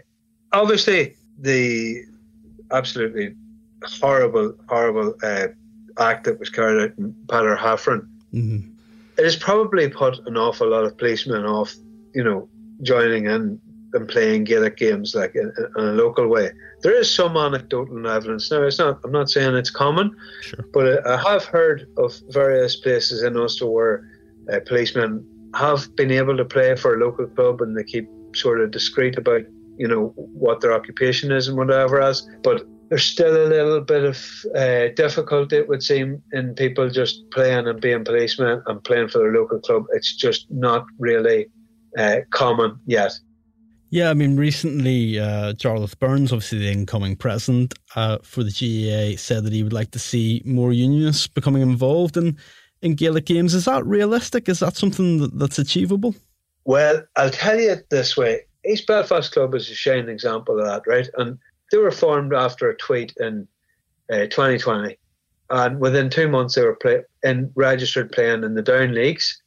obviously, 0.53 1.15
the 1.39 2.03
absolutely 2.71 3.35
horrible, 3.83 4.55
horrible 4.67 5.15
uh, 5.23 5.47
act 5.97 6.25
that 6.25 6.39
was 6.39 6.49
carried 6.49 6.81
out 6.81 6.97
in 6.97 7.13
Patterhaffryn. 7.27 8.07
Mm-hmm. 8.33 8.71
It 9.17 9.23
has 9.23 9.35
probably 9.35 9.89
put 9.89 10.19
an 10.27 10.37
awful 10.37 10.69
lot 10.69 10.85
of 10.85 10.97
policemen 10.97 11.45
off, 11.45 11.75
you 12.13 12.23
know, 12.23 12.47
joining 12.81 13.25
in 13.25 13.59
and 13.93 14.07
playing 14.07 14.43
Gaelic 14.43 14.77
games 14.77 15.15
like 15.15 15.35
in, 15.35 15.51
in, 15.77 15.83
a 15.83 15.91
local 15.91 16.27
way. 16.27 16.51
There 16.81 16.93
is 16.93 17.13
some 17.13 17.35
anecdotal 17.35 18.07
evidence. 18.07 18.51
Now, 18.51 18.63
it's 18.63 18.79
not. 18.79 18.99
I'm 19.03 19.11
not 19.11 19.29
saying 19.29 19.55
it's 19.55 19.69
common, 19.69 20.15
sure. 20.41 20.65
but 20.73 21.05
I 21.07 21.17
have 21.31 21.45
heard 21.45 21.87
of 21.97 22.13
various 22.29 22.75
places 22.75 23.23
in 23.23 23.37
Ulster 23.37 23.67
where 23.67 24.07
uh, 24.51 24.59
policemen 24.65 25.25
have 25.55 25.95
been 25.95 26.11
able 26.11 26.37
to 26.37 26.45
play 26.45 26.75
for 26.75 26.95
a 26.95 26.99
local 26.99 27.27
club 27.27 27.61
and 27.61 27.75
they 27.75 27.83
keep 27.83 28.07
sort 28.35 28.61
of 28.61 28.69
discreet 28.71 29.17
about 29.17 29.41
you 29.77 29.87
know 29.87 30.13
what 30.15 30.61
their 30.61 30.73
occupation 30.73 31.31
is 31.31 31.47
and 31.47 31.57
whatever 31.57 31.99
else. 31.99 32.27
But 32.43 32.65
there's 32.89 33.05
still 33.05 33.35
a 33.35 33.47
little 33.47 33.81
bit 33.81 34.03
of 34.03 34.17
uh, 34.55 34.87
difficulty, 34.95 35.57
it 35.57 35.67
would 35.67 35.83
seem, 35.83 36.21
in 36.33 36.55
people 36.55 36.89
just 36.89 37.29
playing 37.31 37.67
and 37.67 37.79
being 37.79 38.03
policemen 38.03 38.63
and 38.65 38.83
playing 38.83 39.09
for 39.09 39.19
their 39.19 39.31
local 39.31 39.59
club. 39.59 39.85
It's 39.93 40.15
just 40.15 40.49
not 40.49 40.85
really 40.97 41.47
uh, 41.97 42.21
common 42.31 42.79
yet. 42.87 43.11
Yeah, 43.91 44.11
I 44.11 44.13
mean, 44.13 44.37
recently, 44.37 45.19
uh, 45.19 45.53
Jarlath 45.53 45.97
Burns, 45.97 46.31
obviously 46.31 46.59
the 46.59 46.71
incoming 46.71 47.15
president 47.15 47.73
uh, 47.95 48.19
for 48.21 48.43
the 48.43 48.51
GAA, 48.51 49.17
said 49.17 49.43
that 49.45 49.53
he 49.53 49.63
would 49.63 49.73
like 49.73 49.91
to 49.91 49.99
see 49.99 50.43
more 50.45 50.71
unionists 50.71 51.25
becoming 51.25 51.63
involved 51.63 52.15
in, 52.15 52.37
in 52.83 52.93
Gaelic 52.93 53.25
games. 53.25 53.55
Is 53.55 53.65
that 53.65 53.83
realistic? 53.85 54.47
Is 54.47 54.59
that 54.59 54.75
something 54.75 55.17
that, 55.19 55.39
that's 55.39 55.57
achievable? 55.57 56.13
Well, 56.65 57.03
I'll 57.15 57.31
tell 57.31 57.59
you 57.59 57.71
it 57.71 57.89
this 57.89 58.15
way 58.15 58.41
East 58.63 58.85
Belfast 58.85 59.31
Club 59.31 59.55
is 59.55 59.69
a 59.69 59.75
shining 59.75 60.09
example 60.09 60.59
of 60.59 60.65
that, 60.65 60.83
right? 60.85 61.09
And 61.17 61.39
they 61.71 61.77
were 61.77 61.91
formed 61.91 62.33
after 62.33 62.69
a 62.69 62.77
tweet 62.77 63.13
in 63.17 63.47
uh, 64.11 64.27
2020. 64.27 64.97
And 65.49 65.79
within 65.79 66.11
two 66.11 66.27
months, 66.27 66.55
they 66.55 66.61
were 66.61 66.75
play- 66.75 67.03
in 67.23 67.51
registered 67.55 68.11
playing 68.11 68.43
in 68.43 68.53
the 68.53 68.61
down 68.61 68.93
leagues, 68.93 69.41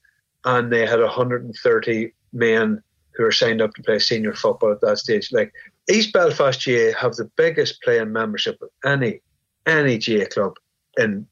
and 0.44 0.72
they 0.72 0.84
had 0.84 1.00
130 1.00 2.12
men 2.32 2.82
who 3.14 3.24
are 3.24 3.32
signed 3.32 3.60
up 3.60 3.74
to 3.74 3.82
play 3.82 3.98
senior 3.98 4.34
football 4.34 4.72
at 4.72 4.80
that 4.80 4.98
stage. 4.98 5.30
Like 5.32 5.52
East 5.90 6.12
Belfast 6.12 6.64
GAA 6.64 6.98
have 6.98 7.14
the 7.14 7.30
biggest 7.36 7.82
playing 7.82 8.12
membership 8.12 8.60
of 8.62 8.70
any 8.84 9.20
any 9.66 9.98
GAA 9.98 10.26
club 10.26 10.54
in 10.98 11.26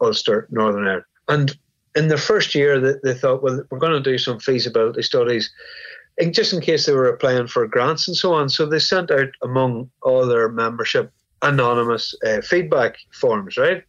Ulster, 0.00 0.48
Northern 0.50 0.86
Ireland. 0.86 1.04
And 1.28 1.58
in 1.94 2.08
their 2.08 2.18
first 2.18 2.54
year, 2.54 2.80
they, 2.80 2.94
they 3.02 3.14
thought, 3.14 3.42
well, 3.42 3.62
we're 3.70 3.78
going 3.78 3.92
to 3.92 4.10
do 4.10 4.18
some 4.18 4.40
feasibility 4.40 5.02
studies, 5.02 5.52
and 6.18 6.34
just 6.34 6.52
in 6.52 6.60
case 6.60 6.86
they 6.86 6.92
were 6.92 7.08
applying 7.08 7.46
for 7.46 7.66
grants 7.66 8.08
and 8.08 8.16
so 8.16 8.32
on. 8.34 8.48
So 8.48 8.66
they 8.66 8.78
sent 8.78 9.10
out 9.10 9.28
among 9.42 9.90
all 10.02 10.26
their 10.26 10.48
membership 10.48 11.12
anonymous 11.42 12.14
uh, 12.26 12.40
feedback 12.40 12.96
forms, 13.12 13.56
right? 13.56 13.84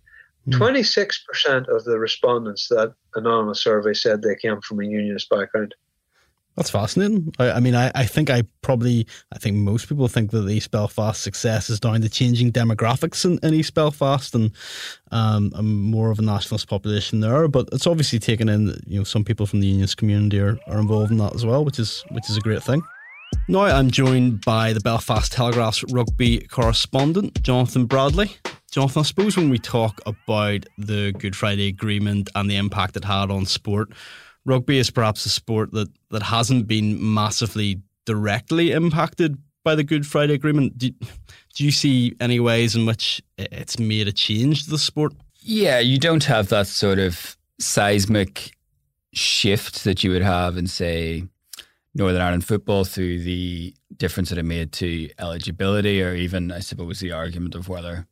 Hmm. 0.45 0.51
Twenty 0.51 0.83
six 0.83 1.23
percent 1.23 1.67
of 1.69 1.83
the 1.85 1.97
respondents 1.97 2.67
that 2.69 2.93
anonymous 3.15 3.63
survey 3.63 3.93
said 3.93 4.21
they 4.21 4.35
came 4.35 4.61
from 4.61 4.81
a 4.81 4.85
unionist 4.85 5.29
background. 5.29 5.73
That's 6.55 6.69
fascinating. 6.69 7.33
I, 7.37 7.51
I 7.51 7.59
mean, 7.59 7.75
I, 7.75 7.91
I, 7.93 8.05
think 8.05 8.29
I 8.29 8.43
probably, 8.61 9.05
I 9.33 9.37
think 9.37 9.57
most 9.57 9.89
people 9.89 10.07
think 10.07 10.31
that 10.31 10.41
the 10.41 10.53
East 10.53 10.71
Belfast 10.71 11.21
success 11.21 11.69
is 11.69 11.81
down 11.81 11.99
to 12.01 12.09
changing 12.09 12.53
demographics 12.53 13.25
in, 13.25 13.39
in 13.43 13.53
East 13.53 13.73
Belfast 13.73 14.33
and 14.33 14.51
um, 15.11 15.51
more 15.65 16.11
of 16.11 16.19
a 16.19 16.21
nationalist 16.21 16.69
population 16.69 17.19
there. 17.19 17.49
But 17.49 17.67
it's 17.73 17.87
obviously 17.87 18.19
taken 18.19 18.47
in, 18.47 18.67
you 18.87 18.99
know, 18.99 19.03
some 19.03 19.25
people 19.25 19.45
from 19.45 19.59
the 19.59 19.67
unionist 19.67 19.97
community 19.97 20.39
are, 20.39 20.57
are 20.67 20.79
involved 20.79 21.11
in 21.11 21.17
that 21.17 21.35
as 21.35 21.45
well, 21.45 21.65
which 21.65 21.77
is 21.77 22.05
which 22.11 22.29
is 22.29 22.37
a 22.37 22.41
great 22.41 22.63
thing. 22.63 22.81
Now 23.49 23.63
I'm 23.63 23.91
joined 23.91 24.45
by 24.45 24.71
the 24.71 24.79
Belfast 24.79 25.31
Telegraph's 25.31 25.83
rugby 25.91 26.39
correspondent, 26.47 27.41
Jonathan 27.43 27.85
Bradley. 27.85 28.31
Jonathan, 28.71 29.01
I 29.01 29.03
suppose 29.03 29.37
when 29.37 29.49
we 29.49 29.57
talk 29.57 30.01
about 30.05 30.65
the 30.77 31.13
Good 31.17 31.35
Friday 31.35 31.67
Agreement 31.67 32.29
and 32.35 32.49
the 32.49 32.55
impact 32.55 32.97
it 32.97 33.05
had 33.05 33.29
on 33.29 33.45
sport, 33.45 33.89
rugby 34.45 34.77
is 34.77 34.89
perhaps 34.89 35.25
a 35.25 35.29
sport 35.29 35.71
that, 35.71 35.89
that 36.11 36.23
hasn't 36.23 36.67
been 36.67 37.13
massively 37.13 37.81
directly 38.05 38.71
impacted 38.71 39.37
by 39.63 39.75
the 39.75 39.83
Good 39.83 40.05
Friday 40.05 40.35
Agreement. 40.35 40.77
Do, 40.77 40.91
do 41.55 41.65
you 41.65 41.71
see 41.71 42.15
any 42.19 42.39
ways 42.39 42.75
in 42.75 42.85
which 42.85 43.21
it's 43.37 43.79
made 43.79 44.07
a 44.07 44.11
change 44.11 44.65
to 44.65 44.69
the 44.69 44.77
sport? 44.77 45.13
Yeah, 45.41 45.79
you 45.79 45.99
don't 45.99 46.23
have 46.25 46.49
that 46.49 46.67
sort 46.67 46.99
of 46.99 47.35
seismic 47.59 48.51
shift 49.13 49.83
that 49.83 50.03
you 50.03 50.11
would 50.11 50.21
have 50.21 50.57
in, 50.57 50.67
say, 50.67 51.25
Northern 51.93 52.21
Ireland 52.21 52.45
football 52.45 52.83
through 52.83 53.19
the 53.19 53.73
difference 53.95 54.29
that 54.29 54.37
it 54.37 54.43
made 54.43 54.71
to 54.73 55.09
eligibility, 55.17 56.03
or 56.03 56.13
even, 56.13 56.51
I 56.51 56.59
suppose, 56.59 56.99
the 56.99 57.11
argument 57.11 57.55
of 57.55 57.69
whether 57.69 58.05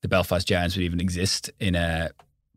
the 0.00 0.08
Belfast 0.08 0.46
Giants 0.46 0.76
would 0.76 0.84
even 0.84 1.00
exist 1.00 1.50
in 1.58 1.74
a 1.74 2.10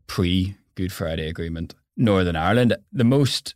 pre 0.06 0.56
Good 0.76 0.92
Friday 0.92 1.28
agreement. 1.28 1.74
Northern 2.00 2.36
Ireland. 2.36 2.76
The 2.92 3.04
most 3.04 3.54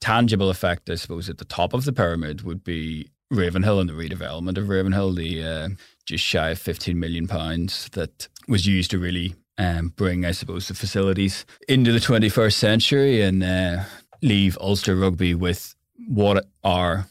tangible 0.00 0.50
effect, 0.50 0.90
I 0.90 0.96
suppose, 0.96 1.30
at 1.30 1.38
the 1.38 1.44
top 1.44 1.72
of 1.72 1.84
the 1.84 1.92
pyramid 1.92 2.42
would 2.42 2.62
be 2.64 3.08
Ravenhill 3.30 3.80
and 3.80 3.88
the 3.88 3.94
redevelopment 3.94 4.58
of 4.58 4.68
Ravenhill, 4.68 5.14
the 5.14 5.42
uh, 5.42 5.68
just 6.04 6.22
shy 6.22 6.50
of 6.50 6.58
15 6.58 6.98
million 6.98 7.26
pounds 7.26 7.88
that 7.90 8.28
was 8.46 8.66
used 8.66 8.90
to 8.90 8.98
really 8.98 9.34
um, 9.56 9.88
bring, 9.96 10.24
I 10.24 10.32
suppose, 10.32 10.68
the 10.68 10.74
facilities 10.74 11.46
into 11.68 11.92
the 11.92 12.00
21st 12.00 12.52
century 12.52 13.22
and 13.22 13.42
uh, 13.42 13.84
leave 14.22 14.58
Ulster 14.60 14.96
Rugby 14.96 15.34
with 15.34 15.74
what 16.08 16.46
are 16.62 17.06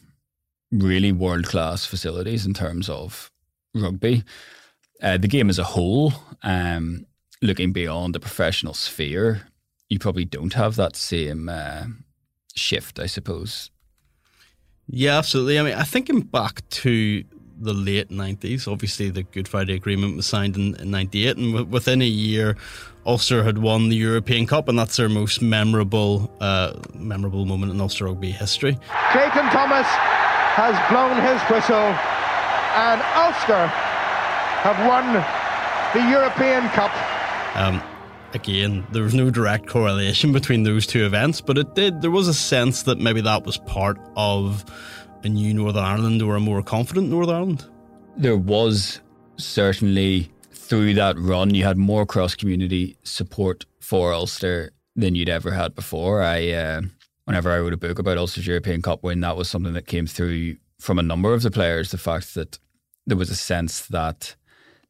really 0.70 1.12
world 1.12 1.46
class 1.46 1.86
facilities 1.86 2.46
in 2.46 2.54
terms 2.54 2.88
of 2.88 3.30
rugby. 3.74 4.24
Uh, 5.02 5.18
the 5.18 5.28
game 5.28 5.48
as 5.48 5.58
a 5.58 5.64
whole, 5.64 6.12
um, 6.42 7.06
looking 7.42 7.72
beyond 7.72 8.14
the 8.14 8.20
professional 8.20 8.74
sphere, 8.74 9.48
you 9.94 10.00
probably 10.00 10.24
don't 10.24 10.54
have 10.54 10.74
that 10.74 10.96
same 10.96 11.48
uh, 11.48 11.84
shift, 12.54 12.98
I 12.98 13.06
suppose. 13.06 13.70
Yeah, 14.88 15.16
absolutely. 15.16 15.58
I 15.58 15.62
mean, 15.62 15.74
I 15.74 15.84
thinking 15.84 16.20
back 16.20 16.68
to 16.82 17.22
the 17.56 17.72
late 17.72 18.10
90s, 18.10 18.70
obviously 18.70 19.08
the 19.08 19.22
Good 19.22 19.46
Friday 19.46 19.74
Agreement 19.74 20.16
was 20.16 20.26
signed 20.26 20.56
in, 20.56 20.74
in 20.80 20.90
98, 20.90 21.36
and 21.36 21.52
w- 21.52 21.64
within 21.70 22.02
a 22.02 22.06
year, 22.06 22.56
Ulster 23.06 23.44
had 23.44 23.58
won 23.58 23.88
the 23.88 23.96
European 23.96 24.46
Cup, 24.46 24.68
and 24.68 24.76
that's 24.76 24.96
their 24.96 25.08
most 25.08 25.40
memorable 25.40 26.28
uh, 26.40 26.74
memorable 26.92 27.44
moment 27.44 27.70
in 27.70 27.80
Ulster 27.80 28.06
rugby 28.06 28.32
history. 28.32 28.76
Clayton 29.12 29.48
Thomas 29.50 29.86
has 30.58 30.74
blown 30.90 31.16
his 31.22 31.40
whistle, 31.48 31.94
and 32.74 33.00
Ulster 33.14 33.68
have 34.66 34.78
won 34.88 35.06
the 35.94 36.10
European 36.10 36.68
Cup. 36.70 36.90
Um, 37.56 37.80
again, 38.34 38.86
there 38.92 39.02
was 39.02 39.14
no 39.14 39.30
direct 39.30 39.66
correlation 39.66 40.32
between 40.32 40.64
those 40.64 40.86
two 40.86 41.06
events, 41.06 41.40
but 41.40 41.56
it 41.56 41.74
did. 41.74 42.02
There 42.02 42.10
was 42.10 42.28
a 42.28 42.34
sense 42.34 42.82
that 42.82 42.98
maybe 42.98 43.20
that 43.22 43.44
was 43.44 43.58
part 43.58 43.98
of 44.16 44.64
a 45.22 45.28
new 45.28 45.54
Northern 45.54 45.84
Ireland 45.84 46.20
or 46.20 46.36
a 46.36 46.40
more 46.40 46.62
confident 46.62 47.08
Northern 47.08 47.34
Ireland. 47.34 47.64
There 48.16 48.36
was 48.36 49.00
certainly 49.36 50.30
through 50.52 50.94
that 50.94 51.18
run, 51.18 51.54
you 51.54 51.64
had 51.64 51.76
more 51.76 52.06
cross 52.06 52.34
community 52.34 52.96
support 53.04 53.66
for 53.80 54.12
Ulster 54.12 54.72
than 54.96 55.14
you'd 55.14 55.28
ever 55.28 55.50
had 55.50 55.74
before. 55.74 56.22
I, 56.22 56.50
uh, 56.50 56.82
whenever 57.24 57.50
I 57.50 57.58
wrote 57.58 57.72
a 57.72 57.78
book 57.78 57.98
about 57.98 58.18
Ulster's 58.18 58.46
European 58.46 58.80
Cup 58.80 59.02
win, 59.02 59.20
that 59.20 59.36
was 59.36 59.48
something 59.48 59.74
that 59.74 59.86
came 59.86 60.06
through 60.06 60.56
from 60.78 60.98
a 60.98 61.02
number 61.02 61.34
of 61.34 61.42
the 61.42 61.50
players. 61.50 61.90
The 61.90 61.98
fact 61.98 62.34
that 62.34 62.58
there 63.06 63.16
was 63.16 63.30
a 63.30 63.36
sense 63.36 63.86
that 63.86 64.36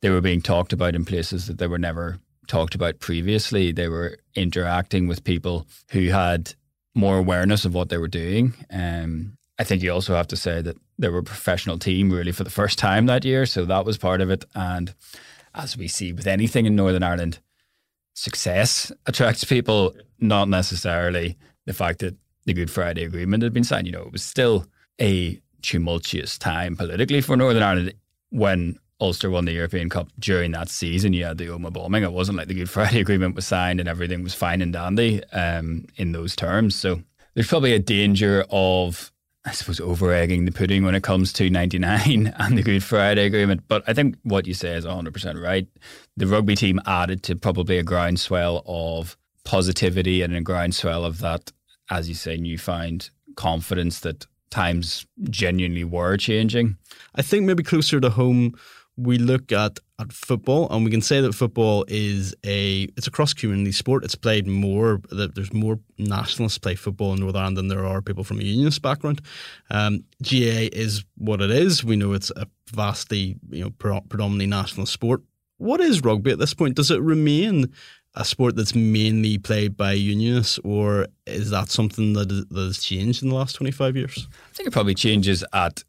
they 0.00 0.10
were 0.10 0.20
being 0.20 0.42
talked 0.42 0.72
about 0.72 0.94
in 0.94 1.04
places 1.04 1.46
that 1.46 1.58
they 1.58 1.66
were 1.66 1.78
never 1.78 2.18
talked 2.46 2.74
about 2.74 3.00
previously. 3.00 3.72
They 3.72 3.88
were 3.88 4.18
interacting 4.34 5.08
with 5.08 5.24
people 5.24 5.66
who 5.90 6.08
had 6.08 6.54
more 6.94 7.18
awareness 7.18 7.64
of 7.64 7.74
what 7.74 7.88
they 7.88 7.98
were 7.98 8.08
doing. 8.08 8.54
Um, 8.70 9.36
I 9.58 9.64
think 9.64 9.82
you 9.82 9.92
also 9.92 10.14
have 10.14 10.28
to 10.28 10.36
say 10.36 10.62
that 10.62 10.76
they 10.98 11.08
were 11.08 11.18
a 11.18 11.24
professional 11.24 11.78
team 11.78 12.10
really 12.10 12.32
for 12.32 12.44
the 12.44 12.50
first 12.50 12.78
time 12.78 13.06
that 13.06 13.24
year. 13.24 13.46
So 13.46 13.64
that 13.64 13.84
was 13.84 13.98
part 13.98 14.20
of 14.20 14.30
it. 14.30 14.44
And 14.54 14.94
as 15.54 15.76
we 15.76 15.88
see 15.88 16.12
with 16.12 16.26
anything 16.26 16.66
in 16.66 16.76
Northern 16.76 17.02
Ireland, 17.02 17.40
success 18.14 18.92
attracts 19.06 19.44
people, 19.44 19.94
not 20.18 20.48
necessarily 20.48 21.36
the 21.66 21.72
fact 21.72 22.00
that 22.00 22.16
the 22.44 22.52
Good 22.52 22.70
Friday 22.70 23.04
Agreement 23.04 23.42
had 23.42 23.52
been 23.52 23.64
signed. 23.64 23.86
You 23.86 23.92
know, 23.92 24.02
it 24.02 24.12
was 24.12 24.22
still 24.22 24.66
a 25.00 25.40
tumultuous 25.62 26.38
time 26.38 26.76
politically 26.76 27.20
for 27.20 27.36
Northern 27.36 27.62
Ireland 27.62 27.94
when 28.30 28.78
Ulster 29.04 29.28
won 29.28 29.44
the 29.44 29.52
European 29.52 29.90
Cup 29.90 30.08
during 30.18 30.52
that 30.52 30.70
season. 30.70 31.12
You 31.12 31.26
had 31.26 31.36
the 31.36 31.48
Omagh 31.48 31.74
bombing. 31.74 32.04
It 32.04 32.12
wasn't 32.12 32.38
like 32.38 32.48
the 32.48 32.54
Good 32.54 32.70
Friday 32.76 33.00
Agreement 33.00 33.34
was 33.34 33.46
signed 33.46 33.78
and 33.78 33.88
everything 33.88 34.22
was 34.22 34.32
fine 34.32 34.62
and 34.62 34.72
dandy 34.72 35.22
um, 35.32 35.84
in 35.96 36.12
those 36.12 36.34
terms. 36.34 36.74
So 36.74 37.02
there's 37.34 37.48
probably 37.48 37.74
a 37.74 37.78
danger 37.78 38.46
of, 38.48 39.12
I 39.44 39.52
suppose, 39.52 39.78
over 39.78 40.10
egging 40.10 40.46
the 40.46 40.52
pudding 40.52 40.84
when 40.84 40.94
it 40.94 41.02
comes 41.02 41.34
to 41.34 41.50
99 41.50 42.34
and 42.38 42.56
the 42.56 42.62
Good 42.62 42.82
Friday 42.82 43.26
Agreement. 43.26 43.64
But 43.68 43.84
I 43.86 43.92
think 43.92 44.16
what 44.22 44.46
you 44.46 44.54
say 44.54 44.72
is 44.72 44.86
100% 44.86 45.42
right. 45.42 45.68
The 46.16 46.26
rugby 46.26 46.56
team 46.56 46.80
added 46.86 47.22
to 47.24 47.36
probably 47.36 47.76
a 47.76 47.82
groundswell 47.82 48.62
of 48.64 49.18
positivity 49.44 50.22
and 50.22 50.34
a 50.34 50.40
groundswell 50.40 51.04
of 51.04 51.18
that, 51.18 51.52
as 51.90 52.08
you 52.08 52.14
say, 52.14 52.38
newfound 52.38 53.10
confidence 53.36 54.00
that 54.00 54.26
times 54.48 55.04
genuinely 55.28 55.84
were 55.84 56.16
changing. 56.16 56.78
I 57.16 57.22
think 57.22 57.44
maybe 57.44 57.62
closer 57.62 58.00
to 58.00 58.08
home 58.08 58.54
we 58.96 59.18
look 59.18 59.50
at, 59.52 59.78
at 59.98 60.12
football 60.12 60.68
and 60.70 60.84
we 60.84 60.90
can 60.90 61.00
say 61.00 61.20
that 61.20 61.34
football 61.34 61.84
is 61.88 62.34
a 62.44 62.88
it's 62.96 63.06
a 63.06 63.10
cross 63.10 63.32
community 63.32 63.72
sport. 63.72 64.04
It's 64.04 64.14
played 64.14 64.46
more 64.46 65.00
there's 65.10 65.52
more 65.52 65.78
nationalists 65.98 66.58
play 66.58 66.74
football 66.74 67.12
in 67.12 67.20
Northern 67.20 67.40
Ireland 67.40 67.56
than 67.56 67.68
there 67.68 67.84
are 67.84 68.02
people 68.02 68.24
from 68.24 68.40
a 68.40 68.44
unionist 68.44 68.82
background. 68.82 69.20
Um, 69.70 70.04
GAA 70.22 70.70
is 70.72 71.04
what 71.16 71.40
it 71.40 71.50
is. 71.50 71.84
We 71.84 71.96
know 71.96 72.12
it's 72.12 72.30
a 72.36 72.46
vastly 72.70 73.36
you 73.50 73.64
know 73.64 73.70
predominantly 73.70 74.46
national 74.46 74.86
sport. 74.86 75.22
What 75.58 75.80
is 75.80 76.02
rugby 76.02 76.32
at 76.32 76.38
this 76.38 76.54
point? 76.54 76.76
Does 76.76 76.90
it 76.90 77.00
remain 77.00 77.72
a 78.16 78.24
sport 78.24 78.54
that's 78.54 78.74
mainly 78.74 79.38
played 79.38 79.76
by 79.76 79.92
unionists, 79.92 80.58
or 80.62 81.08
is 81.26 81.50
that 81.50 81.70
something 81.70 82.12
that, 82.12 82.28
that 82.28 82.60
has 82.60 82.78
changed 82.78 83.22
in 83.22 83.28
the 83.28 83.34
last 83.34 83.54
25 83.54 83.96
years? 83.96 84.28
I 84.30 84.54
think 84.54 84.68
it 84.68 84.72
probably 84.72 84.94
changes 84.94 85.44
at 85.52 85.82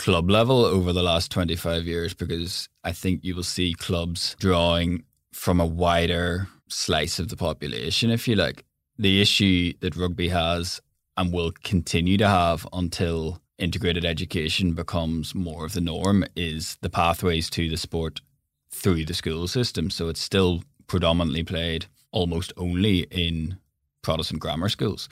club 0.00 0.30
level 0.30 0.64
over 0.64 0.94
the 0.94 1.02
last 1.02 1.30
25 1.30 1.86
years 1.86 2.14
because 2.14 2.70
I 2.84 2.92
think 2.92 3.22
you 3.22 3.36
will 3.36 3.42
see 3.42 3.74
clubs 3.74 4.34
drawing 4.40 5.04
from 5.30 5.60
a 5.60 5.66
wider 5.66 6.48
slice 6.68 7.18
of 7.18 7.28
the 7.28 7.36
population, 7.36 8.10
if 8.10 8.26
you 8.26 8.34
like. 8.34 8.64
The 8.98 9.20
issue 9.20 9.74
that 9.80 9.96
rugby 9.96 10.28
has 10.28 10.80
and 11.18 11.30
will 11.34 11.52
continue 11.62 12.16
to 12.16 12.26
have 12.26 12.66
until 12.72 13.42
integrated 13.58 14.06
education 14.06 14.72
becomes 14.72 15.34
more 15.34 15.66
of 15.66 15.74
the 15.74 15.82
norm 15.82 16.24
is 16.34 16.78
the 16.80 16.88
pathways 16.88 17.50
to 17.50 17.68
the 17.68 17.76
sport 17.76 18.22
through 18.70 19.04
the 19.04 19.12
school 19.12 19.46
system. 19.48 19.90
So 19.90 20.08
it's 20.08 20.22
still 20.22 20.64
predominantly 20.86 21.42
played 21.42 21.84
almost 22.10 22.54
only 22.56 23.00
in 23.10 23.58
Protestant 24.00 24.40
grammar 24.40 24.70
schools. 24.70 25.10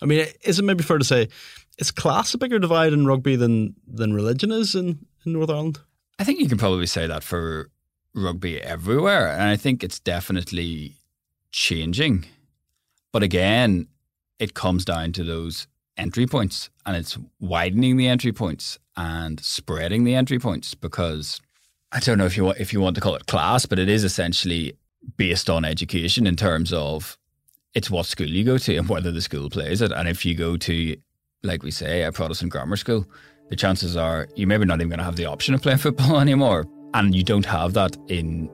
I 0.00 0.06
mean, 0.06 0.28
is 0.42 0.60
it 0.60 0.64
maybe 0.64 0.84
fair 0.84 0.98
to 0.98 1.04
say 1.04 1.28
is 1.78 1.90
class 1.90 2.34
a 2.34 2.38
bigger 2.38 2.58
divide 2.58 2.92
in 2.92 3.06
rugby 3.06 3.36
than 3.36 3.74
than 3.86 4.12
religion 4.12 4.52
is 4.52 4.74
in, 4.74 5.06
in 5.24 5.32
Northern 5.32 5.56
Ireland? 5.56 5.80
I 6.18 6.24
think 6.24 6.40
you 6.40 6.48
can 6.48 6.58
probably 6.58 6.86
say 6.86 7.06
that 7.06 7.22
for 7.22 7.70
rugby 8.14 8.60
everywhere, 8.60 9.28
and 9.28 9.42
I 9.42 9.56
think 9.56 9.84
it's 9.84 10.00
definitely 10.00 10.94
changing. 11.52 12.26
But 13.12 13.22
again, 13.22 13.88
it 14.38 14.54
comes 14.54 14.84
down 14.84 15.12
to 15.12 15.24
those 15.24 15.66
entry 15.96 16.26
points, 16.26 16.70
and 16.84 16.96
it's 16.96 17.16
widening 17.40 17.96
the 17.96 18.08
entry 18.08 18.32
points 18.32 18.78
and 18.96 19.40
spreading 19.40 20.04
the 20.04 20.14
entry 20.14 20.38
points 20.38 20.74
because 20.74 21.40
I 21.92 22.00
don't 22.00 22.18
know 22.18 22.26
if 22.26 22.36
you 22.36 22.44
want 22.44 22.58
if 22.58 22.72
you 22.72 22.80
want 22.80 22.96
to 22.96 23.00
call 23.00 23.14
it 23.14 23.26
class, 23.26 23.66
but 23.66 23.78
it 23.78 23.88
is 23.88 24.04
essentially 24.04 24.76
based 25.16 25.48
on 25.48 25.64
education 25.64 26.26
in 26.26 26.36
terms 26.36 26.72
of 26.72 27.16
it's 27.74 27.90
what 27.90 28.06
school 28.06 28.28
you 28.28 28.44
go 28.44 28.58
to 28.58 28.76
and 28.76 28.88
whether 28.88 29.12
the 29.12 29.22
school 29.22 29.48
plays 29.48 29.80
it. 29.80 29.92
And 29.92 30.08
if 30.08 30.26
you 30.26 30.34
go 30.34 30.56
to 30.56 30.96
like 31.42 31.62
we 31.62 31.70
say, 31.70 32.02
a 32.02 32.12
Protestant 32.12 32.52
grammar 32.52 32.76
school, 32.76 33.06
the 33.48 33.56
chances 33.56 33.96
are 33.96 34.28
you're 34.36 34.48
maybe 34.48 34.64
not 34.64 34.80
even 34.80 34.88
going 34.88 34.98
to 34.98 35.04
have 35.04 35.16
the 35.16 35.26
option 35.26 35.54
of 35.54 35.62
playing 35.62 35.78
football 35.86 36.20
anymore. 36.20 36.66
And 36.94 37.14
you 37.14 37.22
don't 37.22 37.46
have 37.46 37.74
that 37.74 37.96
in 38.08 38.50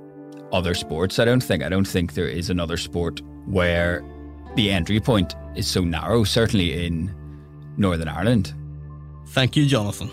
other 0.53 0.75
sports, 0.75 1.18
I 1.18 1.25
don't 1.25 1.42
think. 1.42 1.62
I 1.62 1.68
don't 1.68 1.87
think 1.87 2.14
there 2.14 2.29
is 2.29 2.51
another 2.51 2.77
sport 2.77 3.20
where 3.47 4.05
the 4.57 4.70
entry 4.70 5.01
point 5.01 5.35
is 5.57 5.66
so 5.66 5.83
narrow, 5.83 6.25
certainly 6.25 6.87
in 6.87 7.14
Northern 7.77 8.09
Ireland. 8.09 8.55
Thank 9.29 9.57
you, 9.57 9.66
Jonathan. 9.66 10.11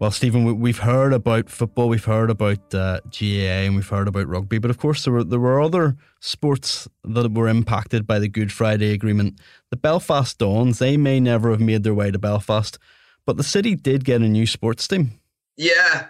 Well, 0.00 0.12
Steven, 0.12 0.60
we've 0.60 0.78
heard 0.78 1.12
about 1.12 1.50
football, 1.50 1.88
we've 1.88 2.04
heard 2.04 2.30
about 2.30 2.72
uh, 2.72 3.00
GAA, 3.10 3.66
and 3.66 3.74
we've 3.74 3.88
heard 3.88 4.06
about 4.06 4.28
rugby, 4.28 4.58
but 4.58 4.70
of 4.70 4.78
course 4.78 5.04
there 5.04 5.12
were 5.12 5.24
there 5.24 5.40
were 5.40 5.60
other 5.60 5.96
sports 6.20 6.86
that 7.02 7.32
were 7.32 7.48
impacted 7.48 8.06
by 8.06 8.20
the 8.20 8.28
Good 8.28 8.52
Friday 8.52 8.92
Agreement. 8.92 9.40
The 9.70 9.76
Belfast 9.76 10.38
Dons, 10.38 10.78
they 10.78 10.96
may 10.96 11.18
never 11.18 11.50
have 11.50 11.60
made 11.60 11.82
their 11.82 11.94
way 11.94 12.12
to 12.12 12.18
Belfast, 12.18 12.78
but 13.26 13.38
the 13.38 13.42
city 13.42 13.74
did 13.74 14.04
get 14.04 14.22
a 14.22 14.28
new 14.28 14.46
sports 14.46 14.86
team. 14.86 15.18
Yeah, 15.56 16.06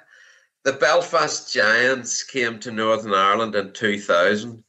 the 0.64 0.74
Belfast 0.74 1.51
Giants 1.51 2.22
came 2.22 2.59
to 2.59 2.70
Northern 2.70 3.14
Ireland 3.14 3.55
in 3.55 3.72
2000. 3.72 4.62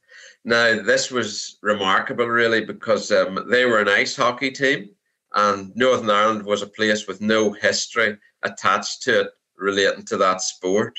Now, 0.46 0.82
this 0.82 1.10
was 1.10 1.58
remarkable, 1.60 2.26
really, 2.26 2.64
because 2.64 3.12
um, 3.12 3.46
they 3.50 3.66
were 3.66 3.80
an 3.80 3.88
ice 3.88 4.16
hockey 4.16 4.50
team, 4.50 4.88
and 5.34 5.76
Northern 5.76 6.08
Ireland 6.08 6.44
was 6.44 6.62
a 6.62 6.66
place 6.66 7.06
with 7.06 7.20
no 7.20 7.52
history 7.52 8.16
attached 8.42 9.02
to 9.02 9.22
it 9.22 9.30
relating 9.56 10.04
to 10.06 10.16
that 10.16 10.40
sport. 10.40 10.98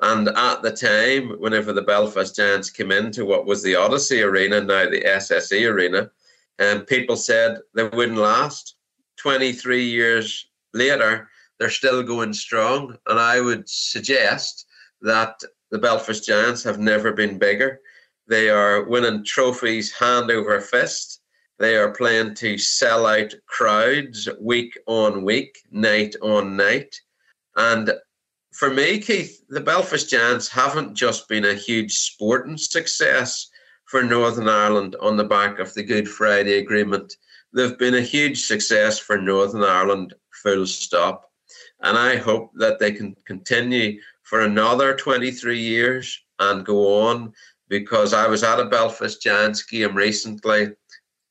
And 0.00 0.28
at 0.28 0.62
the 0.62 0.72
time, 0.72 1.38
whenever 1.40 1.72
the 1.72 1.82
Belfast 1.82 2.34
Giants 2.34 2.70
came 2.70 2.90
into 2.90 3.26
what 3.26 3.46
was 3.46 3.62
the 3.62 3.76
Odyssey 3.76 4.22
Arena, 4.22 4.60
now 4.60 4.88
the 4.88 5.02
SSE 5.02 5.70
Arena, 5.70 6.10
and 6.58 6.80
um, 6.80 6.84
people 6.86 7.16
said 7.16 7.58
they 7.74 7.84
wouldn't 7.84 8.18
last. 8.18 8.76
23 9.16 9.82
years 9.82 10.46
later, 10.74 11.28
they're 11.58 11.70
still 11.70 12.02
going 12.02 12.32
strong. 12.32 12.96
And 13.06 13.18
I 13.18 13.40
would 13.40 13.68
suggest 13.68 14.66
that 15.00 15.40
the 15.70 15.78
Belfast 15.78 16.24
Giants 16.24 16.62
have 16.64 16.78
never 16.78 17.12
been 17.12 17.38
bigger. 17.38 17.80
They 18.26 18.50
are 18.50 18.84
winning 18.84 19.24
trophies 19.24 19.92
hand 19.92 20.30
over 20.30 20.60
fist. 20.60 21.19
They 21.60 21.76
are 21.76 21.92
playing 21.92 22.36
to 22.36 22.56
sell 22.56 23.04
out 23.04 23.34
crowds 23.46 24.26
week 24.40 24.78
on 24.86 25.22
week, 25.22 25.58
night 25.70 26.16
on 26.22 26.56
night. 26.56 26.98
And 27.54 27.92
for 28.54 28.70
me, 28.70 28.98
Keith, 28.98 29.42
the 29.50 29.60
Belfast 29.60 30.08
Giants 30.08 30.48
haven't 30.48 30.94
just 30.94 31.28
been 31.28 31.44
a 31.44 31.54
huge 31.54 31.92
sporting 31.92 32.56
success 32.56 33.50
for 33.84 34.02
Northern 34.02 34.48
Ireland 34.48 34.96
on 35.02 35.18
the 35.18 35.24
back 35.24 35.58
of 35.58 35.74
the 35.74 35.82
Good 35.82 36.08
Friday 36.08 36.58
Agreement. 36.58 37.12
They've 37.52 37.76
been 37.76 37.96
a 37.96 38.00
huge 38.00 38.40
success 38.40 38.98
for 38.98 39.18
Northern 39.18 39.62
Ireland, 39.62 40.14
full 40.42 40.66
stop. 40.66 41.30
And 41.82 41.98
I 41.98 42.16
hope 42.16 42.52
that 42.54 42.78
they 42.78 42.92
can 42.92 43.14
continue 43.26 44.00
for 44.22 44.40
another 44.40 44.96
23 44.96 45.58
years 45.58 46.18
and 46.38 46.64
go 46.64 47.02
on 47.02 47.34
because 47.68 48.14
I 48.14 48.26
was 48.28 48.42
at 48.42 48.60
a 48.60 48.64
Belfast 48.64 49.20
Giants 49.20 49.62
game 49.64 49.94
recently 49.94 50.70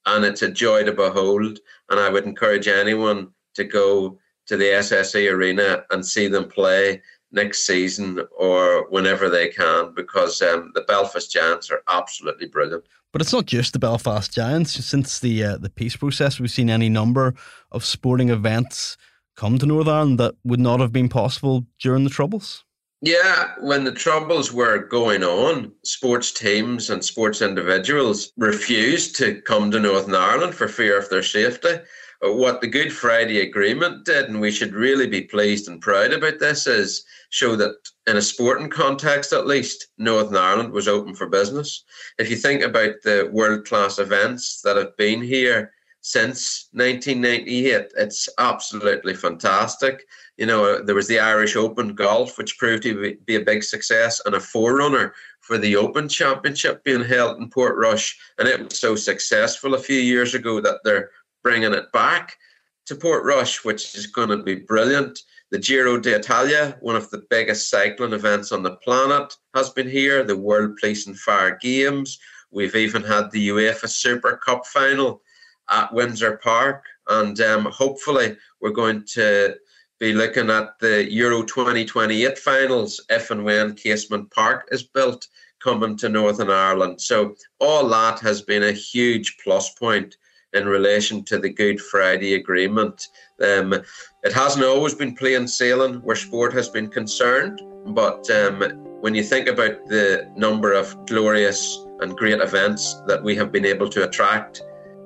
and 0.06 0.26
it's 0.26 0.42
a 0.42 0.52
joy 0.52 0.84
to 0.84 0.92
behold. 0.92 1.60
And 1.90 2.00
I 2.00 2.10
would 2.10 2.26
encourage 2.26 2.68
anyone 2.68 3.30
to 3.56 3.64
go 3.64 4.20
to 4.48 4.58
the 4.58 4.66
SSE 4.66 5.32
Arena 5.32 5.84
and 5.92 6.06
see 6.06 6.28
them 6.28 6.50
play 6.50 7.02
next 7.32 7.66
season 7.66 8.20
or 8.38 8.90
whenever 8.90 9.30
they 9.30 9.48
can 9.50 9.94
because 9.94 10.42
um, 10.42 10.72
the 10.74 10.82
Belfast 10.82 11.32
Giants 11.32 11.70
are 11.70 11.84
absolutely 11.88 12.48
brilliant. 12.48 12.86
But 13.12 13.22
it's 13.22 13.34
not 13.34 13.46
just 13.46 13.74
the 13.74 13.80
Belfast 13.80 14.34
Giants. 14.34 14.74
Since 14.86 15.20
the 15.20 15.44
uh, 15.44 15.58
the 15.58 15.70
peace 15.70 15.96
process, 15.96 16.40
we've 16.40 16.52
seen 16.52 16.70
any 16.70 16.90
number 16.90 17.34
of 17.72 17.84
sporting 17.84 18.30
events 18.30 18.98
come 19.36 19.58
to 19.58 19.66
Northern 19.66 20.18
that 20.18 20.36
would 20.44 20.60
not 20.60 20.80
have 20.80 20.92
been 20.92 21.10
possible 21.10 21.66
during 21.80 22.04
the 22.04 22.10
Troubles. 22.10 22.66
Yeah, 23.02 23.54
when 23.62 23.86
the 23.86 23.94
troubles 23.94 24.52
were 24.52 24.80
going 24.80 25.24
on, 25.24 25.72
sports 25.84 26.34
teams 26.34 26.90
and 26.90 27.04
sports 27.04 27.42
individuals 27.42 28.34
refused 28.36 29.16
to 29.18 29.42
come 29.42 29.72
to 29.72 29.80
Northern 29.80 30.16
Ireland 30.16 30.54
for 30.54 30.68
fear 30.68 31.00
of 31.00 31.10
their 31.10 31.24
safety. 31.24 31.76
Uh, 32.22 32.34
what 32.34 32.60
the 32.60 32.68
Good 32.68 32.92
Friday 32.92 33.40
Agreement 33.40 34.04
did, 34.06 34.26
and 34.26 34.42
we 34.42 34.52
should 34.52 34.74
really 34.74 35.08
be 35.08 35.22
pleased 35.22 35.70
and 35.70 35.80
proud 35.80 36.12
about 36.12 36.40
this, 36.40 36.68
is 36.68 37.06
show 37.30 37.56
that 37.56 37.76
in 38.06 38.18
a 38.18 38.22
sporting 38.22 38.70
context 38.70 39.32
at 39.32 39.48
least, 39.48 39.88
Northern 39.98 40.36
Ireland 40.36 40.74
was 40.74 40.90
open 40.90 41.16
for 41.16 41.28
business. 41.28 41.86
If 42.18 42.30
you 42.30 42.36
think 42.36 42.62
about 42.62 42.96
the 43.06 43.30
world 43.32 43.66
class 43.66 43.98
events 44.00 44.62
that 44.64 44.76
have 44.76 44.98
been 44.98 45.22
here 45.22 45.72
since 46.02 46.70
1998, 46.74 47.92
it's 47.98 48.30
absolutely 48.38 49.14
fantastic 49.14 50.06
you 50.40 50.46
know, 50.46 50.64
uh, 50.64 50.82
there 50.82 50.96
was 50.96 51.10
the 51.10 51.20
Irish 51.20 51.58
Open 51.58 51.94
golf, 51.94 52.38
which 52.38 52.58
proved 52.58 52.84
to 52.84 53.18
be 53.26 53.36
a 53.36 53.42
big 53.42 53.62
success, 53.62 54.22
and 54.26 54.36
a 54.36 54.40
forerunner 54.40 55.14
for 55.42 55.58
the 55.58 55.76
Open 55.76 56.08
Championship 56.08 56.82
being 56.86 57.04
held 57.04 57.40
in 57.40 57.50
Portrush. 57.50 58.16
And 58.38 58.48
it 58.48 58.64
was 58.64 58.80
so 58.80 58.96
successful 58.96 59.74
a 59.74 59.80
few 59.80 60.00
years 60.00 60.36
ago 60.36 60.62
that 60.62 60.80
they're 60.86 61.12
bringing 61.44 61.74
it 61.74 61.92
back 61.92 62.38
to 62.86 62.96
Portrush, 62.96 63.66
which 63.66 63.94
is 63.96 64.08
going 64.08 64.30
to 64.30 64.38
be 64.38 64.56
brilliant. 64.56 65.20
The 65.52 65.60
Giro 65.60 66.00
d'Italia, 66.00 66.78
one 66.80 66.96
of 66.96 67.10
the 67.10 67.26
biggest 67.30 67.70
cycling 67.70 68.14
events 68.14 68.54
on 68.54 68.64
the 68.64 68.78
planet, 68.78 69.36
has 69.56 69.70
been 69.72 69.90
here. 69.90 70.24
The 70.24 70.38
World 70.38 70.78
Police 70.78 71.06
and 71.08 71.20
Fire 71.20 71.60
Games. 71.62 72.18
We've 72.50 72.78
even 72.78 73.04
had 73.04 73.30
the 73.32 73.50
UEFA 73.50 73.90
Super 73.90 74.38
Cup 74.38 74.66
final 74.66 75.22
at 75.70 75.94
Windsor 75.94 76.38
Park. 76.38 76.84
And 77.08 77.40
um, 77.42 77.66
hopefully, 77.66 78.38
we're 78.62 78.72
going 78.72 79.04
to 79.14 79.56
be 80.00 80.14
looking 80.14 80.50
at 80.50 80.80
the 80.80 81.12
Euro 81.12 81.44
2028 81.44 82.38
finals 82.38 83.04
if 83.10 83.32
and 83.32 83.44
when 83.44 83.76
Casement 83.76 84.32
Park 84.32 84.68
is 84.72 84.84
built 84.84 85.28
coming 85.62 85.98
to 85.98 86.10
Northern 86.10 86.50
Ireland. 86.50 87.02
So 87.02 87.36
all 87.60 87.88
that 87.90 88.20
has 88.22 88.42
been 88.42 88.64
a 88.64 88.72
huge 88.72 89.38
plus 89.44 89.74
point 89.74 90.16
in 90.54 90.68
relation 90.68 91.24
to 91.26 91.38
the 91.38 91.50
Good 91.50 91.80
Friday 91.80 92.36
Agreement. 92.36 93.08
Um, 93.42 93.74
it 93.74 94.34
hasn't 94.34 94.66
always 94.66 94.96
been 94.96 95.16
plain 95.16 95.48
sailing 95.48 95.96
where 95.96 96.16
sport 96.16 96.54
has 96.54 96.70
been 96.70 96.88
concerned, 96.88 97.62
but 97.88 98.30
um, 98.32 98.62
when 99.02 99.14
you 99.14 99.24
think 99.24 99.48
about 99.48 99.86
the 99.88 100.32
number 100.36 100.74
of 100.74 101.06
glorious 101.06 101.86
and 102.00 102.18
great 102.18 102.40
events 102.40 103.02
that 103.08 103.24
we 103.24 103.36
have 103.36 103.52
been 103.52 103.66
able 103.66 103.90
to 103.90 104.08
attract, 104.08 104.62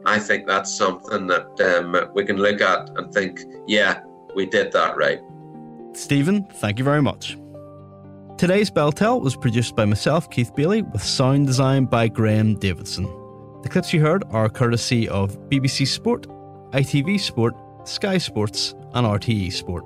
I 0.05 0.19
think 0.19 0.47
that's 0.47 0.73
something 0.73 1.27
that 1.27 1.61
um, 1.61 2.11
we 2.13 2.25
can 2.25 2.37
look 2.37 2.61
at 2.61 2.89
and 2.97 3.13
think, 3.13 3.41
yeah, 3.67 4.01
we 4.35 4.45
did 4.45 4.71
that 4.73 4.97
right. 4.97 5.21
Steven, 5.93 6.43
thank 6.45 6.79
you 6.79 6.85
very 6.85 7.01
much. 7.01 7.37
Today's 8.37 8.71
Beltel 8.71 9.21
was 9.21 9.35
produced 9.35 9.75
by 9.75 9.85
myself, 9.85 10.29
Keith 10.29 10.53
Bailey, 10.55 10.81
with 10.81 11.03
sound 11.03 11.47
design 11.47 11.85
by 11.85 12.07
Graham 12.07 12.55
Davidson. 12.55 13.05
The 13.61 13.69
clips 13.69 13.93
you 13.93 14.01
heard 14.01 14.23
are 14.31 14.49
courtesy 14.49 15.07
of 15.07 15.37
BBC 15.49 15.87
Sport, 15.87 16.27
ITV 16.71 17.19
Sport, 17.19 17.55
Sky 17.85 18.17
Sports, 18.17 18.73
and 18.93 19.07
RTE 19.07 19.53
Sport. 19.53 19.85